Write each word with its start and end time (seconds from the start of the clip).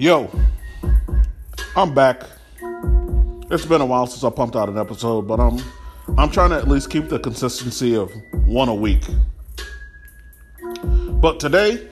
Yo, 0.00 0.30
I'm 1.76 1.92
back. 1.92 2.22
It's 3.50 3.66
been 3.66 3.82
a 3.82 3.84
while 3.84 4.06
since 4.06 4.24
I 4.24 4.30
pumped 4.30 4.56
out 4.56 4.70
an 4.70 4.78
episode, 4.78 5.28
but 5.28 5.38
I'm 5.38 5.58
I'm 6.16 6.30
trying 6.30 6.48
to 6.48 6.56
at 6.56 6.68
least 6.68 6.88
keep 6.88 7.10
the 7.10 7.18
consistency 7.18 7.94
of 7.94 8.10
one 8.46 8.70
a 8.70 8.74
week. 8.74 9.02
But 11.20 11.38
today, 11.38 11.86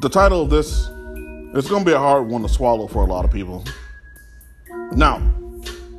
the 0.00 0.08
title 0.08 0.40
of 0.40 0.48
this 0.48 0.70
is 0.78 1.68
going 1.68 1.84
to 1.84 1.90
be 1.90 1.92
a 1.92 1.98
hard 1.98 2.26
one 2.26 2.40
to 2.40 2.48
swallow 2.48 2.86
for 2.86 3.02
a 3.02 3.06
lot 3.06 3.26
of 3.26 3.30
people. 3.30 3.62
Now, 4.92 5.16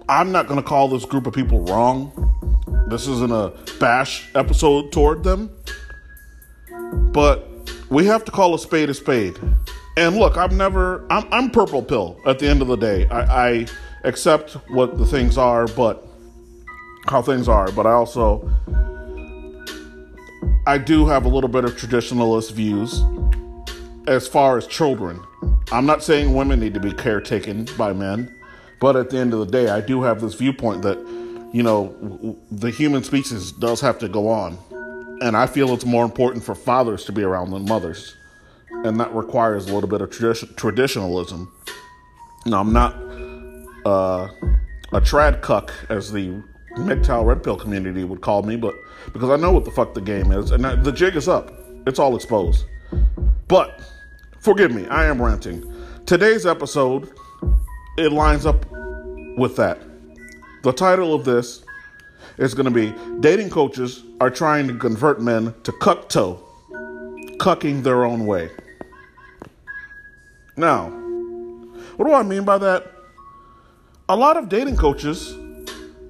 I'm 0.09 0.31
not 0.31 0.47
going 0.47 0.59
to 0.59 0.67
call 0.67 0.87
this 0.87 1.05
group 1.05 1.27
of 1.27 1.35
people 1.35 1.59
wrong. 1.65 2.11
This 2.89 3.05
isn't 3.07 3.31
a 3.31 3.53
bash 3.79 4.27
episode 4.33 4.91
toward 4.91 5.23
them. 5.23 5.55
But 7.11 7.47
we 7.91 8.07
have 8.07 8.25
to 8.25 8.31
call 8.31 8.55
a 8.55 8.59
spade 8.59 8.89
a 8.89 8.95
spade. 8.95 9.37
And 9.99 10.15
look, 10.15 10.37
I've 10.37 10.53
never, 10.53 11.05
I'm, 11.11 11.27
I'm 11.29 11.51
purple 11.51 11.83
pill 11.83 12.17
at 12.25 12.39
the 12.39 12.47
end 12.47 12.61
of 12.61 12.69
the 12.69 12.77
day. 12.77 13.05
I, 13.09 13.47
I 13.49 13.67
accept 14.05 14.53
what 14.69 14.97
the 14.97 15.05
things 15.05 15.37
are, 15.37 15.67
but 15.67 16.07
how 17.09 17.21
things 17.21 17.49
are. 17.49 17.69
But 17.73 17.85
I 17.85 17.91
also, 17.91 18.49
I 20.65 20.77
do 20.77 21.05
have 21.05 21.25
a 21.25 21.27
little 21.27 21.49
bit 21.49 21.65
of 21.65 21.75
traditionalist 21.75 22.53
views 22.53 23.03
as 24.07 24.25
far 24.25 24.57
as 24.57 24.65
children. 24.67 25.19
I'm 25.69 25.85
not 25.85 26.01
saying 26.01 26.33
women 26.33 26.61
need 26.61 26.75
to 26.75 26.79
be 26.79 26.93
caretaken 26.93 27.69
by 27.77 27.91
men, 27.91 28.33
but 28.79 28.95
at 28.95 29.09
the 29.09 29.17
end 29.17 29.33
of 29.33 29.39
the 29.39 29.47
day, 29.47 29.67
I 29.67 29.81
do 29.81 30.01
have 30.03 30.21
this 30.21 30.35
viewpoint 30.35 30.81
that, 30.83 30.97
you 31.51 31.61
know, 31.61 32.37
the 32.51 32.71
human 32.71 33.03
species 33.03 33.51
does 33.51 33.81
have 33.81 33.99
to 33.99 34.07
go 34.07 34.29
on. 34.29 34.57
And 35.21 35.35
I 35.35 35.45
feel 35.45 35.73
it's 35.73 35.83
more 35.83 36.05
important 36.05 36.45
for 36.45 36.55
fathers 36.55 37.03
to 37.03 37.11
be 37.11 37.21
around 37.21 37.51
than 37.51 37.65
mothers. 37.65 38.15
And 38.85 38.99
that 38.99 39.13
requires 39.13 39.69
a 39.69 39.73
little 39.73 39.89
bit 39.89 40.01
of 40.01 40.09
tradi- 40.09 40.55
traditionalism. 40.55 41.51
Now, 42.45 42.61
I'm 42.61 42.71
not 42.71 42.93
uh, 43.85 44.29
a 44.93 45.01
trad 45.01 45.41
cuck, 45.41 45.73
as 45.89 46.11
the 46.11 46.41
MGTOW 46.77 47.25
Red 47.25 47.43
Pill 47.43 47.57
community 47.57 48.03
would 48.03 48.21
call 48.21 48.43
me, 48.43 48.55
but 48.55 48.75
because 49.11 49.29
I 49.29 49.35
know 49.35 49.51
what 49.51 49.65
the 49.65 49.71
fuck 49.71 49.93
the 49.93 50.01
game 50.01 50.31
is, 50.31 50.51
and 50.51 50.63
the 50.63 50.91
jig 50.91 51.15
is 51.15 51.27
up. 51.27 51.51
It's 51.87 51.99
all 51.99 52.15
exposed. 52.15 52.65
But 53.47 53.81
forgive 54.39 54.71
me, 54.71 54.87
I 54.87 55.05
am 55.05 55.21
ranting. 55.21 55.65
Today's 56.05 56.45
episode, 56.45 57.11
it 57.97 58.11
lines 58.11 58.45
up 58.45 58.65
with 59.37 59.55
that. 59.57 59.79
The 60.63 60.71
title 60.71 61.13
of 61.13 61.25
this 61.25 61.63
is 62.37 62.53
going 62.53 62.65
to 62.65 62.71
be 62.71 62.93
Dating 63.19 63.49
Coaches 63.49 64.03
Are 64.21 64.29
Trying 64.29 64.67
to 64.67 64.77
Convert 64.77 65.21
Men 65.21 65.53
to 65.63 65.71
Cuck 65.73 66.09
Toe, 66.09 66.43
Cucking 67.39 67.83
Their 67.83 68.05
Own 68.05 68.25
Way. 68.25 68.49
Now, 70.59 70.89
what 71.95 72.05
do 72.05 72.13
I 72.13 72.21
mean 72.21 72.43
by 72.43 72.57
that? 72.57 72.91
A 74.09 74.15
lot 74.15 74.35
of 74.35 74.49
dating 74.49 74.75
coaches 74.75 75.33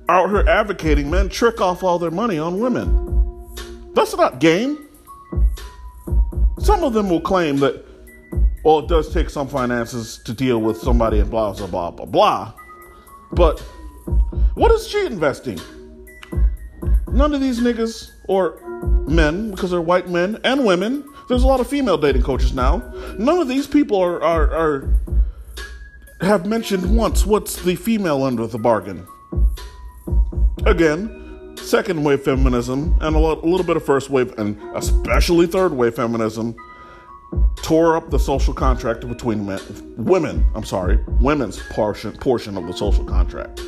out 0.09 0.29
here 0.29 0.43
advocating 0.47 1.07
men 1.07 1.29
trick 1.29 1.61
off 1.61 1.83
all 1.83 1.99
their 1.99 2.09
money 2.09 2.39
on 2.39 2.59
women. 2.59 3.53
That's 3.93 4.15
not 4.17 4.39
game. 4.39 4.87
Some 6.57 6.83
of 6.83 6.93
them 6.93 7.11
will 7.11 7.21
claim 7.21 7.57
that, 7.57 7.85
well, 8.63 8.79
it 8.79 8.87
does 8.87 9.13
take 9.13 9.29
some 9.29 9.47
finances 9.47 10.19
to 10.25 10.33
deal 10.33 10.59
with 10.59 10.77
somebody 10.77 11.19
and 11.19 11.29
blah, 11.29 11.53
blah, 11.53 11.67
blah, 11.67 11.91
blah, 11.91 12.05
blah. 12.05 12.53
But 13.31 13.59
what 14.55 14.71
is 14.71 14.87
she 14.87 15.05
investing? 15.05 15.59
None 17.07 17.35
of 17.35 17.41
these 17.41 17.59
niggas 17.59 18.11
or 18.27 18.59
men, 19.07 19.51
because 19.51 19.69
they're 19.69 19.79
white 19.81 20.09
men 20.09 20.39
and 20.43 20.65
women, 20.65 21.03
there's 21.29 21.43
a 21.43 21.47
lot 21.47 21.59
of 21.59 21.67
female 21.67 21.97
dating 21.97 22.23
coaches 22.23 22.53
now. 22.53 22.77
None 23.17 23.37
of 23.37 23.47
these 23.47 23.67
people 23.67 24.01
are, 24.01 24.21
are, 24.21 24.51
are 24.51 24.93
have 26.21 26.47
mentioned 26.47 26.97
once 26.97 27.25
what's 27.25 27.61
the 27.61 27.75
female 27.75 28.25
end 28.25 28.39
of 28.39 28.51
the 28.51 28.57
bargain. 28.57 29.07
Again, 30.65 31.55
second 31.55 32.03
wave 32.03 32.23
feminism 32.23 32.97
and 32.99 33.15
a, 33.15 33.19
lot, 33.19 33.43
a 33.43 33.47
little 33.47 33.65
bit 33.65 33.77
of 33.77 33.85
first 33.85 34.09
wave 34.09 34.37
and 34.39 34.59
especially 34.75 35.45
third 35.45 35.71
wave 35.71 35.95
feminism 35.95 36.55
tore 37.57 37.95
up 37.95 38.09
the 38.09 38.17
social 38.17 38.53
contract 38.53 39.07
between 39.07 39.45
men, 39.45 39.59
women. 39.97 40.43
I'm 40.55 40.65
sorry, 40.65 40.99
women's 41.21 41.59
portion 41.73 42.11
portion 42.13 42.57
of 42.57 42.65
the 42.65 42.73
social 42.73 43.05
contract. 43.05 43.61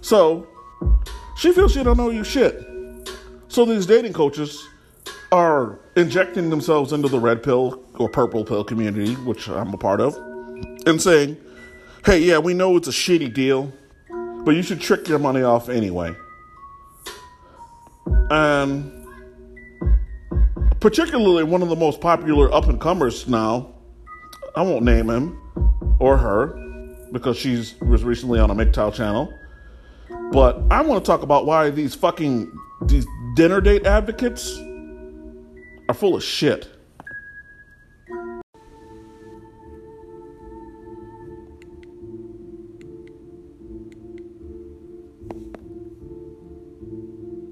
So 0.00 0.46
she 1.36 1.52
feels 1.52 1.72
she 1.72 1.82
don't 1.82 1.96
know 1.96 2.10
you 2.10 2.22
shit. 2.22 2.64
So 3.48 3.64
these 3.64 3.84
dating 3.84 4.12
coaches 4.12 4.67
are 5.30 5.78
injecting 5.96 6.50
themselves 6.50 6.92
into 6.92 7.08
the 7.08 7.18
red 7.18 7.42
pill 7.42 7.82
or 7.98 8.08
purple 8.08 8.44
pill 8.44 8.64
community, 8.64 9.14
which 9.14 9.48
I'm 9.48 9.72
a 9.74 9.76
part 9.76 10.00
of, 10.00 10.16
and 10.86 11.00
saying, 11.00 11.36
"Hey, 12.04 12.20
yeah, 12.20 12.38
we 12.38 12.54
know 12.54 12.76
it's 12.76 12.88
a 12.88 12.92
shitty 12.92 13.32
deal, 13.34 13.72
but 14.44 14.54
you 14.54 14.62
should 14.62 14.80
trick 14.80 15.08
your 15.08 15.18
money 15.18 15.42
off 15.42 15.68
anyway." 15.68 16.14
And 18.30 18.92
particularly 20.80 21.44
one 21.44 21.62
of 21.62 21.68
the 21.68 21.76
most 21.76 22.00
popular 22.00 22.52
up 22.52 22.68
and 22.68 22.80
comers 22.80 23.28
now, 23.28 23.68
I 24.54 24.62
won't 24.62 24.84
name 24.84 25.10
him 25.10 25.38
or 25.98 26.16
her 26.16 26.54
because 27.12 27.36
she's 27.36 27.74
was 27.80 28.04
recently 28.04 28.38
on 28.38 28.50
a 28.50 28.54
MGTOW 28.54 28.94
channel. 28.94 29.32
But 30.32 30.62
I 30.70 30.82
want 30.82 31.04
to 31.04 31.06
talk 31.06 31.22
about 31.22 31.46
why 31.46 31.70
these 31.70 31.94
fucking 31.94 32.50
these 32.82 33.06
dinner 33.34 33.60
date 33.60 33.86
advocates 33.86 34.58
are 35.88 35.94
full 35.94 36.16
of 36.16 36.22
shit. 36.22 36.68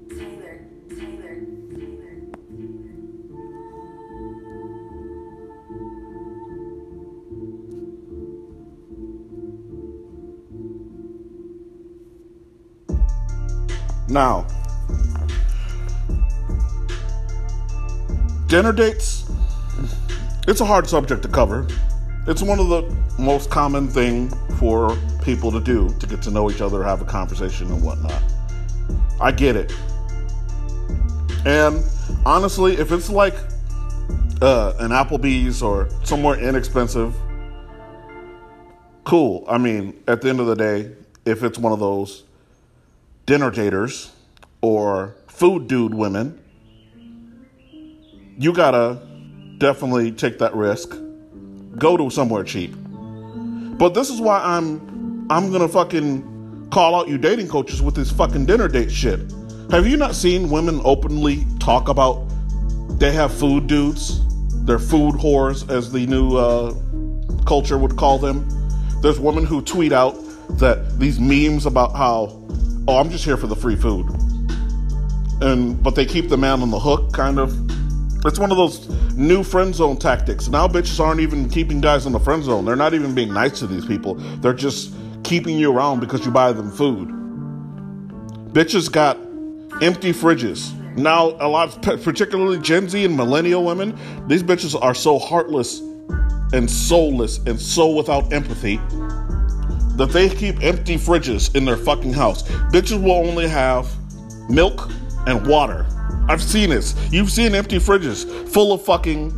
Taylor, 0.09 0.67
Taylor, 0.89 1.35
Taylor, 1.69 2.17
Now, 14.09 14.47
dinner 18.57 18.73
dates, 18.73 19.23
it's 20.47 20.61
a 20.61 20.65
hard 20.65 20.87
subject 20.89 21.21
to 21.21 21.27
cover. 21.27 21.67
It's 22.25 22.41
one 22.41 22.59
of 22.59 22.69
the 22.69 22.81
most 23.19 23.51
common 23.51 23.87
thing 23.87 24.31
for 24.57 24.97
people 25.21 25.51
to 25.51 25.59
do 25.59 25.93
to 25.99 26.07
get 26.07 26.23
to 26.23 26.31
know 26.31 26.49
each 26.49 26.59
other, 26.59 26.83
have 26.83 26.99
a 26.99 27.05
conversation 27.05 27.67
and 27.67 27.83
whatnot. 27.83 28.19
I 29.21 29.31
get 29.31 29.55
it. 29.55 29.71
And 31.45 31.83
honestly, 32.25 32.77
if 32.77 32.91
it's 32.91 33.11
like 33.11 33.35
uh, 34.41 34.73
an 34.79 34.89
Applebee's 34.89 35.61
or 35.61 35.87
somewhere 36.03 36.39
inexpensive, 36.39 37.15
cool. 39.03 39.45
I 39.47 39.59
mean, 39.59 40.01
at 40.07 40.23
the 40.23 40.29
end 40.29 40.39
of 40.39 40.47
the 40.47 40.55
day, 40.55 40.95
if 41.25 41.43
it's 41.43 41.59
one 41.59 41.73
of 41.73 41.79
those 41.79 42.23
dinner 43.27 43.51
daters 43.51 44.09
or 44.61 45.13
food 45.27 45.67
dude 45.67 45.93
women, 45.93 46.41
you 48.37 48.53
gotta 48.53 48.99
definitely 49.57 50.11
take 50.11 50.37
that 50.39 50.55
risk. 50.55 50.95
Go 51.77 51.97
to 51.97 52.09
somewhere 52.09 52.43
cheap. 52.43 52.73
But 53.77 53.93
this 53.93 54.09
is 54.09 54.21
why 54.21 54.41
I'm 54.43 55.27
I'm 55.29 55.51
gonna 55.51 55.67
fucking 55.67 56.69
call 56.71 56.95
out 56.95 57.07
you 57.07 57.17
dating 57.17 57.47
coaches 57.47 57.81
with 57.81 57.95
this 57.95 58.11
fucking 58.11 58.45
dinner 58.45 58.67
date 58.67 58.91
shit. 58.91 59.19
Have 59.71 59.87
you 59.87 59.97
not 59.97 60.15
seen 60.15 60.49
women 60.49 60.79
openly 60.83 61.45
talk 61.59 61.89
about 61.89 62.25
they 62.99 63.11
have 63.11 63.33
food 63.33 63.67
dudes? 63.67 64.21
They're 64.65 64.79
food 64.79 65.15
whores, 65.15 65.69
as 65.69 65.91
the 65.91 66.05
new 66.07 66.35
uh, 66.35 66.73
culture 67.45 67.77
would 67.77 67.95
call 67.97 68.17
them. 68.17 68.47
There's 69.01 69.19
women 69.19 69.45
who 69.45 69.61
tweet 69.61 69.93
out 69.93 70.15
that 70.57 70.99
these 70.99 71.19
memes 71.19 71.65
about 71.65 71.95
how, 71.95 72.43
oh, 72.87 72.97
I'm 72.97 73.09
just 73.09 73.23
here 73.23 73.37
for 73.37 73.47
the 73.47 73.55
free 73.55 73.75
food, 73.75 74.07
and 75.41 75.81
but 75.81 75.95
they 75.95 76.05
keep 76.05 76.29
the 76.29 76.37
man 76.37 76.61
on 76.61 76.71
the 76.71 76.79
hook, 76.79 77.13
kind 77.13 77.39
of. 77.39 77.66
It's 78.25 78.39
one 78.39 78.51
of 78.51 78.57
those 78.57 78.89
new 79.15 79.43
friend 79.43 79.73
zone 79.73 79.97
tactics. 79.97 80.47
Now 80.47 80.67
bitches 80.67 80.99
aren't 80.99 81.21
even 81.21 81.49
keeping 81.49 81.81
guys 81.81 82.05
in 82.05 82.11
the 82.11 82.19
friend 82.19 82.43
zone. 82.43 82.65
They're 82.65 82.75
not 82.75 82.93
even 82.93 83.13
being 83.13 83.33
nice 83.33 83.59
to 83.59 83.67
these 83.67 83.85
people. 83.85 84.15
They're 84.15 84.53
just 84.53 84.93
keeping 85.23 85.57
you 85.57 85.71
around 85.71 85.99
because 85.99 86.25
you 86.25 86.31
buy 86.31 86.51
them 86.51 86.71
food. 86.71 87.09
Bitches 88.53 88.91
got 88.91 89.17
empty 89.83 90.11
fridges. 90.11 90.73
Now, 90.97 91.37
a 91.39 91.47
lot, 91.47 91.79
particularly 91.81 92.57
Gen 92.59 92.89
Z 92.89 93.05
and 93.05 93.15
millennial 93.15 93.63
women, 93.63 93.97
these 94.27 94.41
bitches 94.41 94.79
are 94.81 94.95
so 94.95 95.19
heartless 95.19 95.79
and 96.53 96.69
soulless 96.69 97.37
and 97.45 97.59
so 97.59 97.89
without 97.93 98.33
empathy 98.33 98.77
that 99.97 100.09
they 100.11 100.29
keep 100.29 100.63
empty 100.63 100.95
fridges 100.95 101.55
in 101.55 101.65
their 101.65 101.77
fucking 101.77 102.13
house. 102.13 102.43
Bitches 102.71 103.01
will 103.01 103.11
only 103.11 103.47
have 103.47 103.87
milk 104.49 104.89
and 105.27 105.45
water. 105.45 105.85
I've 106.27 106.41
seen 106.41 106.69
this. 106.69 106.95
You've 107.11 107.31
seen 107.31 107.55
empty 107.55 107.77
fridges 107.77 108.25
full 108.49 108.73
of 108.73 108.83
fucking, 108.83 109.31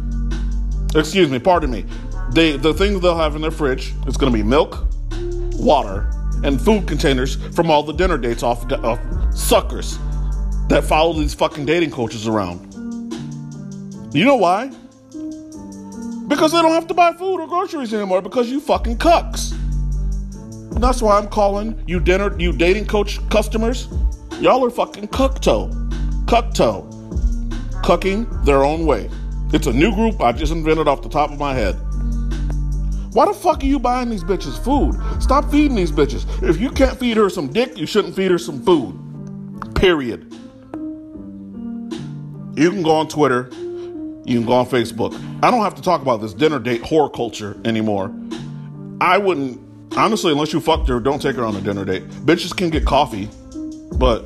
excuse 0.95 1.29
me, 1.29 1.39
pardon 1.39 1.71
me, 1.71 1.85
They 2.31 2.57
the 2.57 2.73
things 2.73 3.01
they'll 3.01 3.17
have 3.17 3.35
in 3.35 3.41
their 3.41 3.51
fridge 3.51 3.93
is 4.07 4.17
going 4.17 4.31
to 4.31 4.37
be 4.37 4.43
milk, 4.43 4.87
water, 5.53 6.09
and 6.43 6.59
food 6.59 6.87
containers 6.87 7.35
from 7.55 7.69
all 7.69 7.83
the 7.83 7.93
dinner 7.93 8.17
dates 8.17 8.43
off 8.43 8.71
of 8.71 8.99
suckers 9.37 9.97
that 10.69 10.83
follow 10.83 11.13
these 11.13 11.33
fucking 11.33 11.65
dating 11.65 11.91
coaches 11.91 12.27
around. 12.27 12.65
You 14.13 14.25
know 14.25 14.37
why? 14.37 14.71
Because 16.27 16.51
they 16.51 16.61
don't 16.61 16.71
have 16.71 16.87
to 16.87 16.93
buy 16.93 17.13
food 17.13 17.39
or 17.39 17.47
groceries 17.47 17.93
anymore 17.93 18.21
because 18.21 18.49
you 18.49 18.59
fucking 18.59 18.97
cucks. 18.97 19.51
And 20.73 20.83
that's 20.83 21.01
why 21.01 21.17
I'm 21.17 21.27
calling 21.27 21.83
you 21.87 21.99
dinner, 21.99 22.35
you 22.39 22.51
dating 22.51 22.85
coach 22.85 23.19
customers. 23.29 23.87
Y'all 24.39 24.63
are 24.63 24.69
fucking 24.69 25.07
cuckto. 25.09 25.78
Cuckto. 26.29 26.87
Cucking 27.81 28.45
their 28.45 28.63
own 28.63 28.85
way. 28.85 29.09
It's 29.51 29.65
a 29.65 29.73
new 29.73 29.91
group 29.95 30.21
I 30.21 30.31
just 30.31 30.51
invented 30.51 30.87
off 30.87 31.01
the 31.01 31.09
top 31.09 31.31
of 31.31 31.39
my 31.39 31.55
head. 31.55 31.73
Why 33.13 33.25
the 33.25 33.33
fuck 33.33 33.63
are 33.63 33.65
you 33.65 33.79
buying 33.79 34.11
these 34.11 34.23
bitches 34.23 34.63
food? 34.63 34.93
Stop 35.19 35.49
feeding 35.49 35.73
these 35.75 35.91
bitches. 35.91 36.27
If 36.47 36.61
you 36.61 36.69
can't 36.69 36.99
feed 36.99 37.17
her 37.17 37.31
some 37.31 37.47
dick, 37.47 37.75
you 37.79 37.87
shouldn't 37.87 38.15
feed 38.15 38.29
her 38.29 38.37
some 38.37 38.61
food. 38.61 38.93
Period. 39.73 40.31
You 42.55 42.69
can 42.69 42.83
go 42.83 42.91
on 42.91 43.07
Twitter. 43.07 43.49
You 44.23 44.37
can 44.37 44.45
go 44.45 44.53
on 44.53 44.67
Facebook. 44.67 45.19
I 45.41 45.49
don't 45.49 45.61
have 45.61 45.73
to 45.77 45.81
talk 45.81 46.03
about 46.03 46.21
this 46.21 46.35
dinner 46.35 46.59
date 46.59 46.83
whore 46.83 47.11
culture 47.11 47.59
anymore. 47.65 48.13
I 49.01 49.17
wouldn't, 49.17 49.59
honestly, 49.97 50.31
unless 50.31 50.53
you 50.53 50.59
fucked 50.59 50.89
her, 50.89 50.99
don't 50.99 51.23
take 51.23 51.37
her 51.37 51.43
on 51.43 51.55
a 51.55 51.61
dinner 51.61 51.85
date. 51.85 52.07
Bitches 52.07 52.55
can 52.55 52.69
get 52.69 52.85
coffee, 52.85 53.29
but 53.97 54.25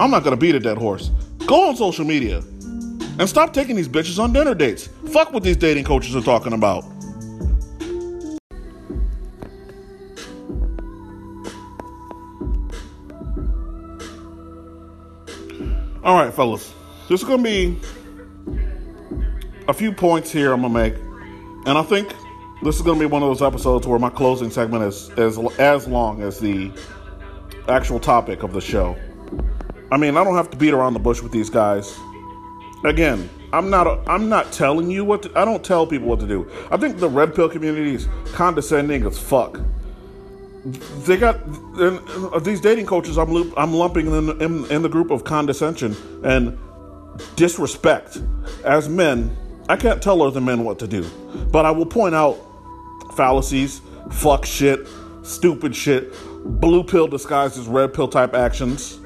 I'm 0.00 0.10
not 0.10 0.24
gonna 0.24 0.36
beat 0.36 0.56
a 0.56 0.60
dead 0.60 0.78
horse. 0.78 1.12
Go 1.48 1.70
on 1.70 1.76
social 1.76 2.04
media 2.04 2.42
and 3.18 3.26
stop 3.26 3.54
taking 3.54 3.74
these 3.74 3.88
bitches 3.88 4.22
on 4.22 4.34
dinner 4.34 4.54
dates. 4.54 4.90
Fuck 5.06 5.32
what 5.32 5.42
these 5.42 5.56
dating 5.56 5.84
coaches 5.84 6.14
are 6.14 6.20
talking 6.20 6.52
about. 6.52 6.84
All 16.04 16.22
right, 16.22 16.34
fellas. 16.34 16.74
There's 17.08 17.24
going 17.24 17.42
to 17.42 17.44
be 17.44 17.80
a 19.68 19.72
few 19.72 19.90
points 19.90 20.30
here 20.30 20.52
I'm 20.52 20.60
going 20.60 20.74
to 20.74 20.78
make. 20.78 20.94
And 21.66 21.78
I 21.78 21.82
think 21.82 22.14
this 22.62 22.76
is 22.76 22.82
going 22.82 22.98
to 22.98 23.08
be 23.08 23.10
one 23.10 23.22
of 23.22 23.30
those 23.30 23.40
episodes 23.40 23.86
where 23.86 23.98
my 23.98 24.10
closing 24.10 24.50
segment 24.50 24.84
is, 24.84 25.08
is 25.16 25.38
as 25.58 25.88
long 25.88 26.20
as 26.20 26.38
the 26.40 26.70
actual 27.68 28.00
topic 28.00 28.42
of 28.42 28.52
the 28.52 28.60
show. 28.60 28.98
I 29.90 29.96
mean, 29.96 30.16
I 30.16 30.24
don't 30.24 30.36
have 30.36 30.50
to 30.50 30.56
beat 30.56 30.72
around 30.72 30.94
the 30.94 31.00
bush 31.00 31.22
with 31.22 31.32
these 31.32 31.50
guys. 31.50 31.98
Again, 32.84 33.28
I'm 33.52 33.70
not 33.70 33.86
a, 33.86 34.02
I'm 34.06 34.28
not 34.28 34.52
telling 34.52 34.90
you 34.90 35.04
what 35.04 35.22
to, 35.22 35.38
I 35.38 35.44
don't 35.44 35.64
tell 35.64 35.86
people 35.86 36.08
what 36.08 36.20
to 36.20 36.26
do. 36.26 36.50
I 36.70 36.76
think 36.76 36.98
the 36.98 37.08
red 37.08 37.34
pill 37.34 37.48
community 37.48 37.94
is 37.94 38.08
condescending 38.32 39.04
as 39.04 39.18
fuck 39.18 39.58
they 41.04 41.16
got 41.16 41.44
and 41.78 42.00
uh, 42.32 42.38
these 42.40 42.60
dating 42.60 42.86
coaches. 42.86 43.18
I'm 43.18 43.30
loop, 43.32 43.54
I'm 43.56 43.72
lumping 43.72 44.10
them 44.10 44.30
in, 44.30 44.42
in, 44.42 44.64
in 44.70 44.82
the 44.82 44.88
group 44.88 45.10
of 45.10 45.24
condescension 45.24 45.96
and 46.24 46.58
disrespect. 47.36 48.20
As 48.64 48.88
men, 48.88 49.36
I 49.68 49.76
can't 49.76 50.02
tell 50.02 50.22
other 50.22 50.40
men 50.40 50.64
what 50.64 50.78
to 50.80 50.88
do, 50.88 51.08
but 51.50 51.64
I 51.64 51.70
will 51.70 51.86
point 51.86 52.14
out 52.14 52.38
fallacies, 53.14 53.80
fuck 54.10 54.44
shit, 54.44 54.86
stupid 55.22 55.74
shit, 55.74 56.12
blue 56.60 56.82
pill 56.82 57.06
disguised 57.06 57.58
as 57.58 57.66
red 57.66 57.94
pill 57.94 58.08
type 58.08 58.34
actions. 58.34 58.98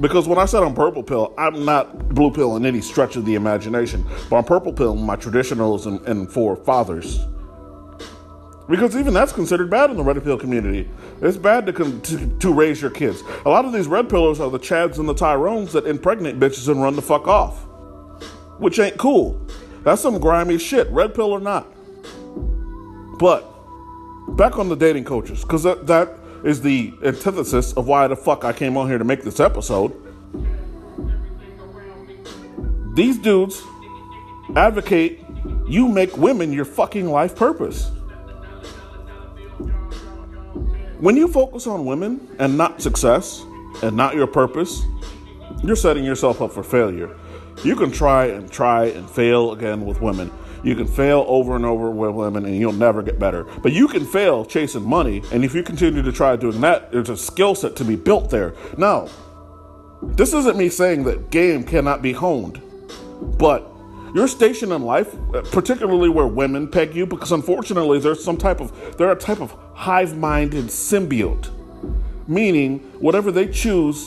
Because 0.00 0.28
when 0.28 0.38
I 0.38 0.44
said 0.44 0.62
I'm 0.62 0.74
purple 0.74 1.02
pill, 1.02 1.34
I'm 1.38 1.64
not 1.64 2.10
blue 2.10 2.30
pill 2.30 2.56
in 2.56 2.66
any 2.66 2.80
stretch 2.80 3.16
of 3.16 3.24
the 3.24 3.34
imagination, 3.34 4.04
but 4.28 4.36
I'm 4.36 4.44
purple 4.44 4.72
pill 4.72 4.94
my 4.94 5.16
traditionalism 5.16 6.04
and 6.06 6.30
forefathers. 6.30 7.18
Because 8.68 8.96
even 8.96 9.14
that's 9.14 9.32
considered 9.32 9.70
bad 9.70 9.90
in 9.90 9.96
the 9.96 10.02
red 10.02 10.22
pill 10.22 10.36
community. 10.36 10.90
It's 11.22 11.36
bad 11.36 11.66
to, 11.66 12.00
to, 12.00 12.38
to 12.38 12.52
raise 12.52 12.82
your 12.82 12.90
kids. 12.90 13.22
A 13.44 13.48
lot 13.48 13.64
of 13.64 13.72
these 13.72 13.86
red 13.86 14.08
pillers 14.08 14.40
are 14.40 14.50
the 14.50 14.58
Chads 14.58 14.98
and 14.98 15.08
the 15.08 15.14
Tyrones 15.14 15.72
that 15.72 15.86
impregnate 15.86 16.38
bitches 16.38 16.68
and 16.68 16.82
run 16.82 16.96
the 16.96 17.02
fuck 17.02 17.28
off, 17.28 17.64
which 18.58 18.78
ain't 18.78 18.98
cool. 18.98 19.40
That's 19.82 20.02
some 20.02 20.18
grimy 20.18 20.58
shit, 20.58 20.90
red 20.90 21.14
pill 21.14 21.30
or 21.30 21.40
not. 21.40 21.66
But 23.18 23.48
back 24.36 24.58
on 24.58 24.68
the 24.68 24.76
dating 24.76 25.04
coaches, 25.04 25.42
because 25.42 25.62
that, 25.62 25.86
that 25.86 26.18
is 26.46 26.60
the 26.60 26.94
antithesis 27.02 27.72
of 27.72 27.88
why 27.88 28.06
the 28.06 28.14
fuck 28.14 28.44
I 28.44 28.52
came 28.52 28.76
on 28.76 28.88
here 28.88 28.98
to 28.98 29.04
make 29.04 29.22
this 29.22 29.40
episode. 29.40 29.92
These 32.94 33.18
dudes 33.18 33.62
advocate 34.54 35.24
you 35.66 35.88
make 35.88 36.16
women 36.16 36.52
your 36.52 36.64
fucking 36.64 37.10
life 37.10 37.34
purpose. 37.34 37.90
When 41.00 41.16
you 41.16 41.26
focus 41.26 41.66
on 41.66 41.84
women 41.84 42.26
and 42.38 42.56
not 42.56 42.80
success 42.80 43.44
and 43.82 43.96
not 43.96 44.14
your 44.14 44.28
purpose, 44.28 44.82
you're 45.64 45.76
setting 45.76 46.04
yourself 46.04 46.40
up 46.40 46.52
for 46.52 46.62
failure. 46.62 47.14
You 47.64 47.74
can 47.74 47.90
try 47.90 48.26
and 48.26 48.50
try 48.50 48.86
and 48.86 49.10
fail 49.10 49.52
again 49.52 49.84
with 49.84 50.00
women. 50.00 50.30
You 50.66 50.74
can 50.74 50.88
fail 50.88 51.24
over 51.28 51.54
and 51.54 51.64
over 51.64 51.90
with 51.90 52.10
women 52.10 52.44
and 52.44 52.56
you'll 52.56 52.72
never 52.72 53.00
get 53.00 53.20
better. 53.20 53.44
But 53.44 53.72
you 53.72 53.86
can 53.86 54.04
fail 54.04 54.44
chasing 54.44 54.82
money, 54.82 55.22
and 55.30 55.44
if 55.44 55.54
you 55.54 55.62
continue 55.62 56.02
to 56.02 56.10
try 56.10 56.34
doing 56.34 56.60
that, 56.62 56.90
there's 56.90 57.08
a 57.08 57.16
skill 57.16 57.54
set 57.54 57.76
to 57.76 57.84
be 57.84 57.94
built 57.94 58.30
there. 58.30 58.52
Now, 58.76 59.08
this 60.02 60.34
isn't 60.34 60.56
me 60.56 60.68
saying 60.68 61.04
that 61.04 61.30
game 61.30 61.62
cannot 61.62 62.02
be 62.02 62.12
honed, 62.12 62.60
but 63.38 63.70
your 64.12 64.26
station 64.26 64.72
in 64.72 64.82
life, 64.82 65.14
uh, 65.34 65.42
particularly 65.52 66.08
where 66.08 66.26
women 66.26 66.66
peg 66.66 66.96
you, 66.96 67.06
because 67.06 67.30
unfortunately 67.30 68.00
there's 68.00 68.24
some 68.24 68.36
type 68.36 68.60
of 68.60 68.96
they're 68.96 69.12
a 69.12 69.16
type 69.16 69.40
of 69.40 69.56
hive-minded 69.74 70.64
symbiote, 70.64 71.48
meaning 72.26 72.80
whatever 72.98 73.30
they 73.30 73.46
choose 73.46 74.04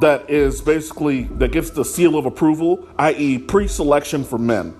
that 0.00 0.30
is 0.30 0.60
basically 0.60 1.24
that 1.24 1.50
gets 1.50 1.70
the 1.70 1.84
seal 1.84 2.16
of 2.16 2.24
approval, 2.24 2.88
i.e., 3.00 3.38
pre-selection 3.38 4.22
for 4.22 4.38
men. 4.38 4.72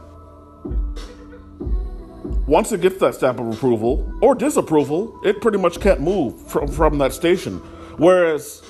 Once 2.46 2.70
it 2.70 2.80
gets 2.80 2.98
that 2.98 3.14
stamp 3.14 3.40
of 3.40 3.48
approval 3.48 4.12
or 4.22 4.34
disapproval, 4.34 5.20
it 5.24 5.40
pretty 5.40 5.58
much 5.58 5.80
can't 5.80 6.00
move 6.00 6.40
from, 6.48 6.68
from 6.68 6.98
that 6.98 7.12
station. 7.12 7.58
Whereas 7.96 8.62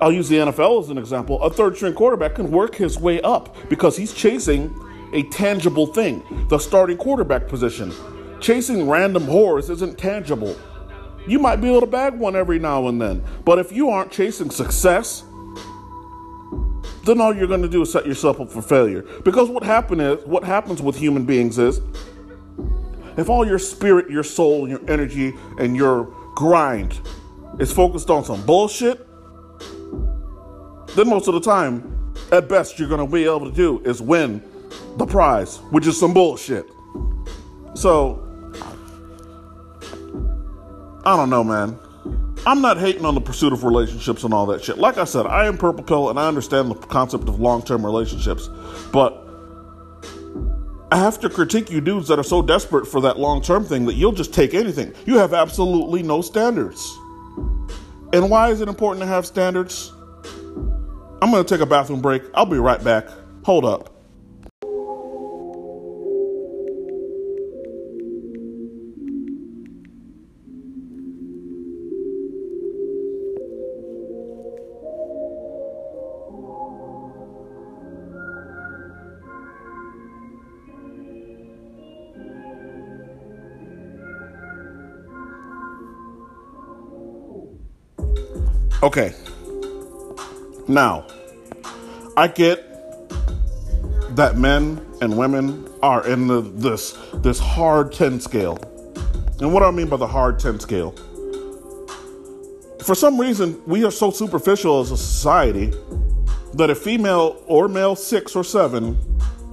I'll 0.00 0.12
use 0.12 0.28
the 0.30 0.36
NFL 0.36 0.82
as 0.82 0.88
an 0.88 0.96
example. 0.96 1.42
A 1.42 1.50
third 1.50 1.76
string 1.76 1.92
quarterback 1.92 2.36
can 2.36 2.50
work 2.50 2.74
his 2.74 2.98
way 2.98 3.20
up 3.20 3.54
because 3.68 3.98
he's 3.98 4.14
chasing 4.14 4.74
a 5.12 5.24
tangible 5.24 5.86
thing, 5.86 6.22
the 6.48 6.58
starting 6.58 6.96
quarterback 6.96 7.48
position. 7.48 7.92
Chasing 8.40 8.88
random 8.88 9.26
whores 9.26 9.68
isn't 9.68 9.98
tangible. 9.98 10.56
You 11.26 11.38
might 11.38 11.56
be 11.56 11.68
able 11.68 11.80
to 11.80 11.86
bag 11.86 12.14
one 12.14 12.34
every 12.34 12.58
now 12.58 12.88
and 12.88 13.00
then, 13.00 13.22
but 13.44 13.58
if 13.58 13.72
you 13.72 13.90
aren't 13.90 14.10
chasing 14.10 14.50
success, 14.50 15.24
then 17.04 17.20
all 17.20 17.34
you're 17.34 17.46
going 17.46 17.62
to 17.62 17.68
do 17.68 17.82
is 17.82 17.92
set 17.92 18.06
yourself 18.06 18.40
up 18.40 18.50
for 18.50 18.62
failure. 18.62 19.02
Because 19.24 19.48
what 19.48 19.62
happen 19.62 20.00
is, 20.00 20.24
what 20.26 20.44
happens 20.44 20.82
with 20.82 20.96
human 20.96 21.24
beings 21.24 21.58
is, 21.58 21.80
if 23.16 23.28
all 23.28 23.46
your 23.46 23.58
spirit, 23.58 24.10
your 24.10 24.22
soul, 24.22 24.68
your 24.68 24.80
energy, 24.88 25.34
and 25.58 25.76
your 25.76 26.04
grind 26.34 27.00
is 27.58 27.72
focused 27.72 28.10
on 28.10 28.24
some 28.24 28.44
bullshit, 28.46 29.06
then 30.94 31.08
most 31.08 31.28
of 31.28 31.34
the 31.34 31.40
time, 31.40 32.14
at 32.32 32.48
best, 32.48 32.78
you're 32.78 32.88
going 32.88 33.04
to 33.04 33.12
be 33.12 33.24
able 33.24 33.48
to 33.50 33.54
do 33.54 33.80
is 33.84 34.00
win 34.00 34.42
the 34.96 35.06
prize, 35.06 35.56
which 35.70 35.86
is 35.86 35.98
some 35.98 36.14
bullshit. 36.14 36.66
So, 37.74 38.26
I 41.04 41.16
don't 41.16 41.30
know, 41.30 41.42
man. 41.42 41.78
I'm 42.46 42.62
not 42.62 42.78
hating 42.78 43.04
on 43.04 43.14
the 43.14 43.20
pursuit 43.20 43.52
of 43.52 43.64
relationships 43.64 44.24
and 44.24 44.32
all 44.32 44.46
that 44.46 44.64
shit. 44.64 44.78
Like 44.78 44.96
I 44.98 45.04
said, 45.04 45.26
I 45.26 45.46
am 45.46 45.58
purple 45.58 45.84
pill 45.84 46.10
and 46.10 46.18
I 46.18 46.26
understand 46.26 46.70
the 46.70 46.74
concept 46.74 47.28
of 47.28 47.38
long 47.38 47.62
term 47.62 47.84
relationships. 47.84 48.48
But 48.92 49.26
I 50.92 50.98
have 50.98 51.20
to 51.20 51.28
critique 51.28 51.70
you 51.70 51.80
dudes 51.80 52.08
that 52.08 52.18
are 52.18 52.24
so 52.24 52.42
desperate 52.42 52.86
for 52.86 53.00
that 53.02 53.18
long 53.18 53.42
term 53.42 53.64
thing 53.64 53.84
that 53.86 53.94
you'll 53.94 54.12
just 54.12 54.32
take 54.32 54.54
anything. 54.54 54.94
You 55.06 55.18
have 55.18 55.34
absolutely 55.34 56.02
no 56.02 56.22
standards. 56.22 56.98
And 58.12 58.28
why 58.30 58.50
is 58.50 58.60
it 58.60 58.68
important 58.68 59.02
to 59.02 59.06
have 59.06 59.26
standards? 59.26 59.92
I'm 61.22 61.30
to 61.32 61.44
take 61.44 61.60
a 61.60 61.66
bathroom 61.66 62.00
break. 62.00 62.22
I'll 62.34 62.46
be 62.46 62.58
right 62.58 62.82
back. 62.82 63.06
Hold 63.44 63.64
up. 63.64 63.99
Okay. 88.82 89.12
Now, 90.66 91.06
I 92.16 92.28
get 92.28 92.64
that 94.16 94.38
men 94.38 94.80
and 95.02 95.18
women 95.18 95.68
are 95.82 96.06
in 96.06 96.26
the 96.26 96.40
this 96.40 96.96
this 97.16 97.38
hard 97.38 97.92
10 97.92 98.20
scale. 98.20 98.56
And 99.40 99.52
what 99.52 99.60
do 99.60 99.66
I 99.66 99.70
mean 99.70 99.88
by 99.88 99.98
the 99.98 100.06
hard 100.06 100.38
10 100.38 100.60
scale? 100.60 100.92
For 102.82 102.94
some 102.94 103.20
reason, 103.20 103.60
we 103.66 103.84
are 103.84 103.90
so 103.90 104.10
superficial 104.10 104.80
as 104.80 104.90
a 104.90 104.96
society 104.96 105.74
that 106.54 106.70
a 106.70 106.74
female 106.74 107.42
or 107.46 107.68
male 107.68 107.94
six 107.94 108.34
or 108.34 108.42
seven, 108.42 108.98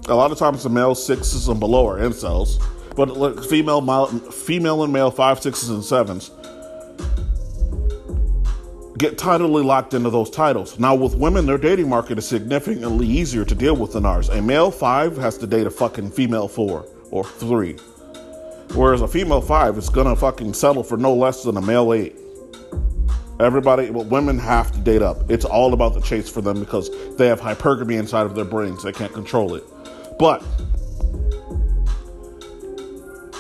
a 0.08 0.16
lot 0.16 0.32
of 0.32 0.38
times 0.38 0.64
the 0.64 0.70
male 0.70 0.96
sixes 0.96 1.50
and 1.50 1.60
below 1.60 1.86
are 1.86 2.00
incels, 2.00 2.64
but 2.96 3.46
female, 3.46 4.08
female 4.32 4.84
and 4.84 4.94
male 4.94 5.12
five, 5.12 5.42
sixes, 5.42 5.70
and 5.70 5.84
sevens 5.84 6.32
get 8.98 9.18
tidally 9.18 9.64
locked 9.64 9.94
into 9.94 10.10
those 10.10 10.30
titles. 10.30 10.80
Now, 10.80 10.96
with 10.96 11.16
women, 11.16 11.46
their 11.46 11.58
dating 11.58 11.90
market 11.90 12.18
is 12.18 12.28
significantly 12.28 13.08
easier 13.08 13.46
to 13.46 13.56
deal 13.56 13.76
with 13.76 13.94
than 13.94 14.06
ours. 14.06 14.30
A 14.30 14.42
male 14.42 14.72
five 14.72 15.18
has 15.18 15.38
to 15.40 15.48
date 15.48 15.68
a 15.68 15.70
fucking 15.70 16.12
female 16.12 16.48
four 16.48 16.86
or 17.12 17.24
three, 17.24 17.74
whereas 18.74 19.02
a 19.02 19.08
female 19.08 19.42
five 19.42 19.78
is 19.78 19.90
gonna 19.90 20.16
fucking 20.16 20.54
settle 20.54 20.84
for 20.84 20.98
no 20.98 21.14
less 21.14 21.44
than 21.44 21.58
a 21.58 21.62
male 21.62 21.94
eight. 21.94 22.16
Everybody, 23.40 23.92
well, 23.92 24.06
women 24.06 24.40
have 24.40 24.72
to 24.72 24.80
date 24.80 25.04
up. 25.04 25.30
It's 25.30 25.46
all 25.46 25.74
about 25.74 25.94
the 25.94 26.02
chase 26.02 26.28
for 26.28 26.42
them 26.42 26.60
because 26.60 26.90
they 27.18 27.28
have 27.28 27.40
hypergamy 27.40 28.00
inside 28.00 28.26
of 28.26 28.34
their 28.34 28.46
brains. 28.46 28.82
They 28.82 28.92
can't 28.92 29.14
control 29.14 29.54
it. 29.54 29.64
But 30.18 30.42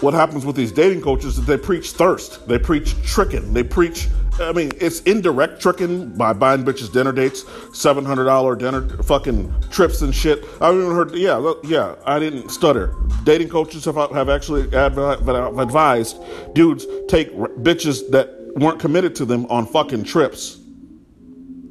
what 0.01 0.13
happens 0.13 0.45
with 0.45 0.55
these 0.55 0.71
dating 0.71 1.01
coaches 1.01 1.39
is 1.39 1.45
they 1.47 1.57
preach 1.57 1.91
thirst. 1.91 2.47
They 2.47 2.59
preach 2.59 2.93
tricking. 3.01 3.53
They 3.53 3.63
preach 3.63 4.07
I 4.39 4.51
mean, 4.51 4.71
it's 4.79 5.01
indirect 5.01 5.61
tricking 5.61 6.09
by 6.15 6.33
buying 6.33 6.63
bitches 6.63 6.91
dinner 6.91 7.11
dates, 7.11 7.43
seven 7.73 8.05
hundred 8.05 8.25
dollar 8.25 8.55
dinner 8.55 8.87
fucking 9.03 9.53
trips 9.71 10.01
and 10.01 10.13
shit. 10.13 10.43
I 10.61 10.71
even 10.71 10.91
heard, 10.91 11.15
yeah, 11.15 11.53
yeah, 11.63 11.95
I 12.05 12.19
didn't 12.19 12.49
stutter. 12.49 12.93
Dating 13.23 13.49
coaches 13.49 13.85
have 13.85 13.95
have 13.95 14.29
actually 14.29 14.63
advised 14.73 16.17
dudes 16.53 16.85
take 17.07 17.33
bitches 17.33 18.09
that 18.11 18.29
weren't 18.57 18.79
committed 18.79 19.15
to 19.15 19.25
them 19.25 19.45
on 19.47 19.65
fucking 19.65 20.03
trips. 20.03 20.59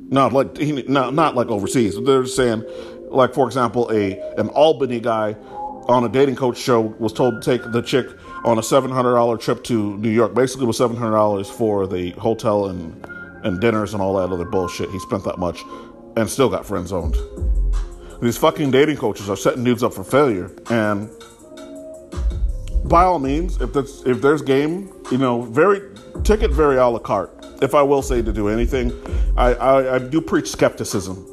Not 0.09 0.33
like 0.33 0.59
not 0.89 1.15
not 1.15 1.35
like 1.35 1.49
overseas. 1.49 1.97
They're 2.03 2.27
saying, 2.27 2.65
like 3.11 3.35
for 3.35 3.47
example, 3.47 3.91
a 3.91 4.19
an 4.39 4.49
Albany 4.51 5.01
guy 5.01 5.37
on 5.89 6.05
a 6.05 6.09
dating 6.09 6.37
coach 6.37 6.59
show 6.59 6.81
was 6.81 7.13
told 7.13 7.43
to 7.43 7.59
take 7.59 7.73
the 7.73 7.81
chick 7.81 8.09
on 8.47 8.59
a 8.59 8.63
$700 8.63 9.41
trip 9.41 9.65
to 9.65 9.99
New 9.99 10.09
York. 10.09 10.33
Basically, 10.33 10.67
was 10.67 10.79
$700 10.79 11.51
for 11.51 11.87
the 11.89 12.11
hotel 12.13 12.67
and, 12.67 13.05
and 13.45 13.61
dinners 13.61 13.93
and 13.93 14.01
all 14.01 14.17
that 14.17 14.33
other 14.33 14.45
bullshit. 14.45 14.89
He 14.91 15.01
spent 15.01 15.25
that 15.25 15.39
much 15.39 15.65
and 16.17 16.31
still 16.31 16.49
got 16.49 16.65
friend 16.65 16.87
zoned. 16.87 17.17
These 18.23 18.39
fucking 18.39 18.71
dating 18.71 18.97
coaches 18.97 19.29
are 19.29 19.37
setting 19.37 19.65
dudes 19.65 19.83
up 19.83 19.93
for 19.93 20.05
failure. 20.05 20.51
And 20.71 21.11
by 22.85 23.03
all 23.03 23.19
means, 23.19 23.61
if 23.61 23.73
there's, 23.73 24.03
if 24.07 24.23
there's 24.23 24.43
game, 24.43 24.93
you 25.11 25.19
know, 25.19 25.43
very 25.43 25.81
ticket 26.23 26.53
very 26.53 26.77
a 26.77 26.87
la 26.87 27.01
carte. 27.01 27.33
If 27.61 27.75
I 27.75 27.83
will 27.83 28.03
say 28.03 28.23
to 28.23 28.33
do 28.33 28.49
anything, 28.49 28.93
I, 29.37 29.55
I, 29.55 29.95
I 29.97 29.99
do 29.99 30.21
preach 30.21 30.49
skepticism. 30.49 31.33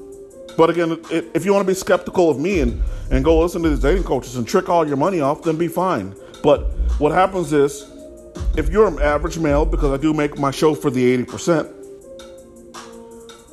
But 0.58 0.70
again, 0.70 1.00
if 1.12 1.46
you 1.46 1.54
want 1.54 1.66
to 1.66 1.72
be 1.72 1.76
skeptical 1.76 2.30
of 2.30 2.40
me 2.40 2.60
and, 2.62 2.82
and 3.12 3.24
go 3.24 3.40
listen 3.40 3.62
to 3.64 3.70
these 3.70 3.80
dating 3.80 4.04
coaches 4.04 4.36
and 4.36 4.48
trick 4.48 4.68
all 4.68 4.88
your 4.88 4.98
money 4.98 5.20
off, 5.20 5.44
then 5.44 5.58
be 5.58 5.68
fine. 5.68 6.16
But 6.44 6.72
what 7.00 7.12
happens 7.12 7.54
is, 7.54 7.90
if 8.56 8.70
you're 8.70 8.88
an 8.88 9.02
average 9.02 9.40
male, 9.40 9.66
because 9.66 9.92
I 9.92 9.98
do 9.98 10.14
make 10.14 10.38
my 10.38 10.52
show 10.52 10.76
for 10.76 10.92
the 10.92 11.18
80%, 11.26 11.74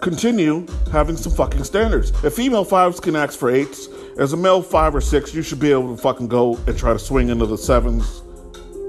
continue 0.01 0.67
having 0.91 1.17
some 1.17 1.33
fucking 1.33 1.65
standards. 1.65 2.13
If 2.25 2.35
female 2.35 2.65
fives 2.65 3.01
can 3.01 3.17
ask 3.17 3.39
for 3.39 3.51
eights, 3.51 3.89
as 4.19 4.33
a 4.33 4.37
male 4.37 4.61
five 4.61 4.95
or 4.95 5.01
six, 5.01 5.33
you 5.35 5.43
should 5.43 5.61
be 5.61 5.71
able 5.71 5.95
to 5.95 6.03
fucking 6.03 6.29
go 6.29 6.57
and 6.67 6.77
try 6.77 6.93
to 6.93 6.99
swing 6.99 7.29
into 7.29 7.47
the 7.47 7.57
sevens 7.57 8.23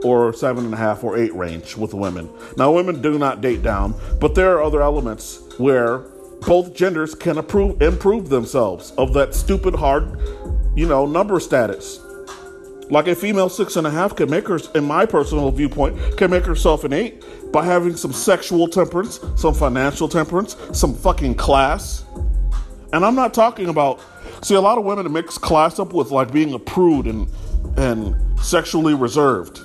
or 0.03 0.33
seven 0.33 0.65
and 0.65 0.73
a 0.73 0.77
half 0.77 1.03
or 1.03 1.17
eight 1.17 1.33
range 1.35 1.77
with 1.77 1.93
women. 1.93 2.29
Now, 2.57 2.71
women 2.71 3.01
do 3.01 3.19
not 3.19 3.39
date 3.39 3.61
down, 3.61 3.93
but 4.19 4.33
there 4.33 4.57
are 4.57 4.63
other 4.63 4.81
elements 4.81 5.41
where 5.57 5.99
both 6.41 6.73
genders 6.73 7.13
can 7.13 7.37
approve, 7.37 7.81
improve 7.81 8.29
themselves 8.29 8.91
of 8.97 9.13
that 9.13 9.35
stupid 9.35 9.75
hard, 9.75 10.19
you 10.75 10.87
know, 10.87 11.05
number 11.05 11.39
status. 11.39 11.99
Like 12.91 13.07
a 13.07 13.15
female 13.15 13.47
six 13.47 13.77
and 13.77 13.87
a 13.87 13.89
half 13.89 14.17
can 14.17 14.29
make 14.29 14.49
her, 14.49 14.59
in 14.75 14.83
my 14.83 15.05
personal 15.05 15.49
viewpoint, 15.49 16.17
can 16.17 16.29
make 16.29 16.43
herself 16.43 16.83
an 16.83 16.91
eight 16.91 17.23
by 17.53 17.63
having 17.65 17.95
some 17.95 18.11
sexual 18.11 18.67
temperance, 18.67 19.21
some 19.37 19.53
financial 19.53 20.09
temperance, 20.09 20.57
some 20.73 20.93
fucking 20.93 21.35
class. 21.35 22.03
And 22.91 23.05
I'm 23.05 23.15
not 23.15 23.33
talking 23.33 23.69
about, 23.69 24.01
see, 24.41 24.55
a 24.55 24.61
lot 24.61 24.77
of 24.77 24.83
women 24.83 25.09
mix 25.11 25.37
class 25.37 25.79
up 25.79 25.93
with 25.93 26.11
like 26.11 26.33
being 26.33 26.53
a 26.53 26.59
prude 26.59 27.07
and, 27.07 27.29
and 27.77 28.13
sexually 28.41 28.93
reserved 28.93 29.61